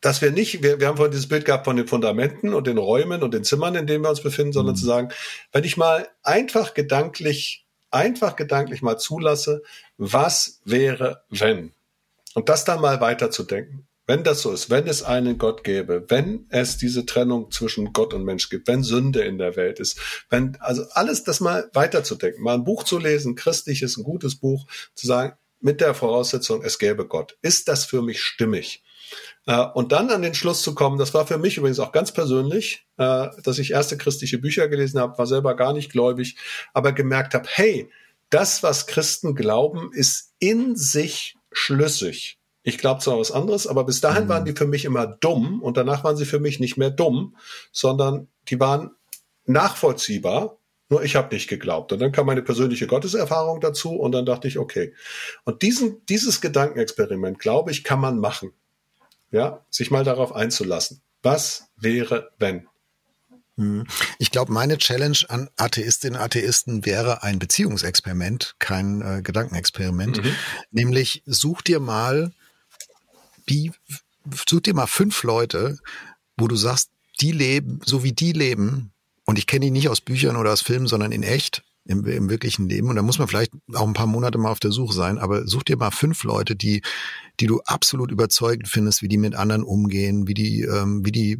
[0.00, 2.76] dass wir nicht, wir, wir haben vorhin dieses Bild gehabt von den Fundamenten und den
[2.76, 4.78] Räumen und den Zimmern, in denen wir uns befinden, sondern mhm.
[4.78, 5.08] zu sagen,
[5.52, 7.61] wenn ich mal einfach gedanklich
[7.92, 9.62] einfach gedanklich mal zulasse,
[9.96, 11.72] was wäre, wenn?
[12.34, 13.86] Und das dann mal weiterzudenken.
[14.06, 18.12] Wenn das so ist, wenn es einen Gott gäbe, wenn es diese Trennung zwischen Gott
[18.14, 22.42] und Mensch gibt, wenn Sünde in der Welt ist, wenn, also alles das mal weiterzudenken,
[22.42, 26.80] mal ein Buch zu lesen, christliches, ein gutes Buch, zu sagen, mit der Voraussetzung, es
[26.80, 27.38] gäbe Gott.
[27.42, 28.82] Ist das für mich stimmig?
[29.46, 32.12] Äh, und dann an den Schluss zu kommen, das war für mich übrigens auch ganz
[32.12, 36.36] persönlich, äh, dass ich erste christliche Bücher gelesen habe, war selber gar nicht gläubig,
[36.72, 37.90] aber gemerkt habe, hey,
[38.30, 42.38] das, was Christen glauben, ist in sich schlüssig.
[42.62, 44.28] Ich glaube zwar was anderes, aber bis dahin mhm.
[44.28, 47.36] waren die für mich immer dumm und danach waren sie für mich nicht mehr dumm,
[47.72, 48.92] sondern die waren
[49.44, 50.58] nachvollziehbar.
[50.88, 51.92] Nur ich habe nicht geglaubt.
[51.92, 54.94] Und dann kam meine persönliche Gotteserfahrung dazu und dann dachte ich, okay.
[55.44, 58.52] Und diesen, dieses Gedankenexperiment, glaube ich, kann man machen
[59.32, 61.02] ja, sich mal darauf einzulassen.
[61.22, 62.68] Was wäre, wenn?
[63.56, 63.86] Hm.
[64.18, 70.22] Ich glaube, meine Challenge an Atheistinnen und Atheisten wäre ein Beziehungsexperiment, kein äh, Gedankenexperiment.
[70.22, 70.34] Mhm.
[70.70, 72.32] Nämlich such dir mal,
[73.46, 73.72] wie,
[74.48, 75.78] such dir mal fünf Leute,
[76.36, 78.92] wo du sagst, die leben, so wie die leben,
[79.24, 82.30] und ich kenne die nicht aus Büchern oder aus Filmen, sondern in echt, im, im
[82.30, 82.88] wirklichen Leben.
[82.88, 85.18] Und da muss man vielleicht auch ein paar Monate mal auf der Suche sein.
[85.18, 86.82] Aber such dir mal fünf Leute, die,
[87.40, 91.38] die du absolut überzeugend findest, wie die mit anderen umgehen, wie die, ähm, wie die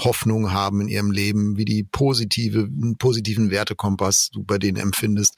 [0.00, 2.68] Hoffnung haben in ihrem Leben, wie die positive,
[2.98, 5.34] positiven Wertekompass du bei denen empfindest.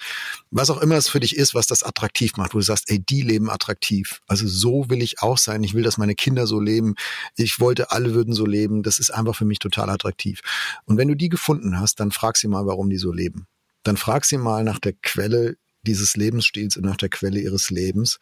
[0.51, 2.99] Was auch immer es für dich ist, was das attraktiv macht, wo du sagst, ey,
[2.99, 4.23] die leben attraktiv.
[4.27, 5.63] Also so will ich auch sein.
[5.65, 6.95] Ich will, dass meine Kinder so leben.
[7.37, 8.83] Ich wollte, alle würden so leben.
[8.83, 10.41] Das ist einfach für mich total attraktiv.
[10.87, 13.47] Und wenn du die gefunden hast, dann frag sie mal, warum die so leben
[13.87, 18.19] dann frag sie mal nach der Quelle dieses Lebensstils und nach der Quelle ihres Lebens.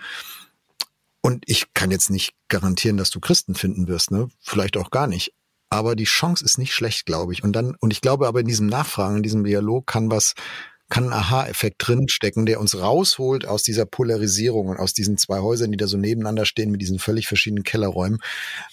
[1.20, 4.28] Und ich kann jetzt nicht garantieren, dass du Christen finden wirst, ne?
[4.40, 5.32] Vielleicht auch gar nicht.
[5.70, 7.42] Aber die Chance ist nicht schlecht, glaube ich.
[7.42, 10.34] Und dann, und ich glaube aber in diesem Nachfragen, in diesem Dialog kann was,
[10.90, 15.70] kann ein Aha-Effekt drinstecken, der uns rausholt aus dieser Polarisierung und aus diesen zwei Häusern,
[15.70, 18.18] die da so nebeneinander stehen mit diesen völlig verschiedenen Kellerräumen.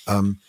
[0.07, 0.41] Ähm,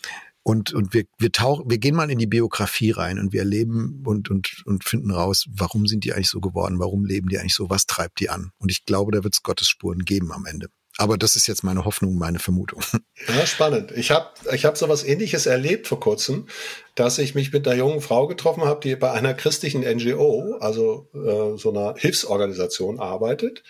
[0.43, 4.03] und, und wir, wir tauchen, wir gehen mal in die Biografie rein und wir erleben
[4.05, 6.79] und, und, und finden raus, warum sind die eigentlich so geworden?
[6.79, 7.69] Warum leben die eigentlich so?
[7.69, 8.51] Was treibt die an?
[8.57, 10.67] Und ich glaube, da wird es Gottes Spuren geben am Ende.
[10.97, 12.81] Aber das ist jetzt meine Hoffnung, meine Vermutung.
[13.27, 13.91] Ja, spannend.
[13.95, 16.47] Ich habe ich hab so was ähnliches erlebt vor kurzem,
[16.95, 21.07] dass ich mich mit einer jungen Frau getroffen habe, die bei einer christlichen NGO, also
[21.13, 23.63] äh, so einer Hilfsorganisation arbeitet.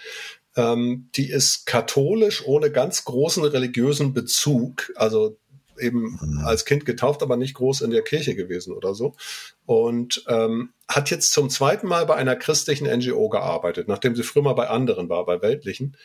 [0.56, 4.92] Ähm, die ist katholisch ohne ganz großen religiösen Bezug.
[4.96, 5.38] Also
[5.80, 6.40] eben mhm.
[6.46, 9.16] als Kind getauft, aber nicht groß in der Kirche gewesen oder so.
[9.66, 14.44] Und ähm, hat jetzt zum zweiten Mal bei einer christlichen NGO gearbeitet, nachdem sie früher
[14.44, 15.98] mal bei anderen war, bei weltlichen.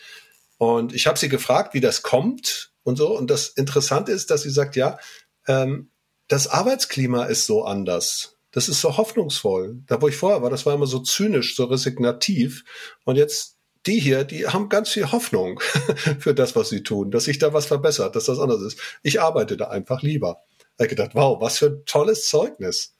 [0.59, 3.17] Und ich habe sie gefragt, wie das kommt und so.
[3.17, 4.99] Und das Interessante ist, dass sie sagt, ja,
[5.47, 5.91] ähm,
[6.27, 8.39] das Arbeitsklima ist so anders.
[8.51, 9.83] Das ist so hoffnungsvoll.
[9.87, 12.65] Da, wo ich vorher war, das war immer so zynisch, so resignativ.
[13.05, 13.58] Und jetzt
[13.89, 15.61] die hier, die haben ganz viel Hoffnung
[16.19, 18.79] für das, was sie tun, dass sich da was verbessert, dass das anders ist.
[19.03, 20.43] Ich arbeite da einfach lieber.
[20.77, 22.95] Da ich gedacht, wow, was für ein tolles Zeugnis.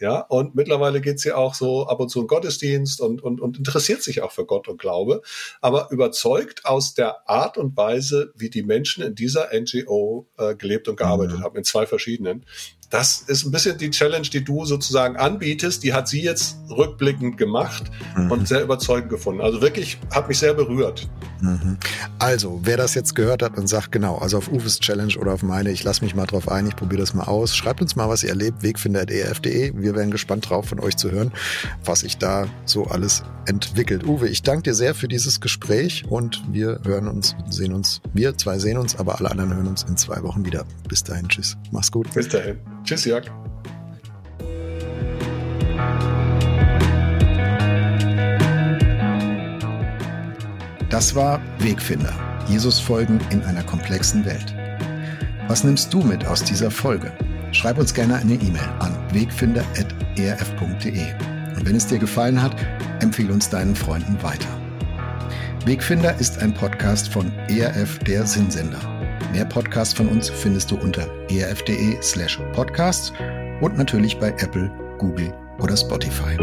[0.00, 3.58] Ja, und mittlerweile geht sie auch so ab und zu in Gottesdienst und, und, und
[3.58, 5.22] interessiert sich auch für Gott und Glaube,
[5.60, 10.88] aber überzeugt aus der Art und Weise, wie die Menschen in dieser NGO äh, gelebt
[10.88, 11.42] und gearbeitet mhm.
[11.44, 12.44] haben, in zwei verschiedenen.
[12.94, 15.82] Das ist ein bisschen die Challenge, die du sozusagen anbietest.
[15.82, 18.30] Die hat sie jetzt rückblickend gemacht mhm.
[18.30, 19.40] und sehr überzeugend gefunden.
[19.40, 21.08] Also wirklich hat mich sehr berührt.
[21.40, 21.76] Mhm.
[22.20, 25.42] Also, wer das jetzt gehört hat und sagt, genau, also auf Uwes Challenge oder auf
[25.42, 27.56] meine, ich lasse mich mal drauf ein, ich probiere das mal aus.
[27.56, 29.72] Schreibt uns mal, was ihr erlebt, wegfinder.erf.de.
[29.74, 31.32] Wir werden gespannt drauf, von euch zu hören,
[31.84, 34.06] was sich da so alles entwickelt.
[34.06, 38.38] Uwe, ich danke dir sehr für dieses Gespräch und wir hören uns, sehen uns, wir
[38.38, 40.64] zwei sehen uns, aber alle anderen hören uns in zwei Wochen wieder.
[40.88, 41.56] Bis dahin, tschüss.
[41.72, 42.12] Mach's gut.
[42.14, 42.58] Bis dahin.
[42.84, 43.24] Tschüss, Jörg.
[50.90, 52.12] Das war Wegfinder.
[52.46, 54.54] Jesus folgen in einer komplexen Welt.
[55.48, 57.10] Was nimmst du mit aus dieser Folge?
[57.52, 61.14] Schreib uns gerne eine E-Mail an wegfinder.erf.de.
[61.56, 62.54] Und wenn es dir gefallen hat,
[63.00, 64.48] empfehle uns deinen Freunden weiter.
[65.64, 68.93] Wegfinder ist ein Podcast von ERF der Sinnsender.
[69.34, 73.12] Mehr Podcasts von uns findest du unter erf.de slash podcasts
[73.60, 76.36] und natürlich bei Apple, Google oder Spotify.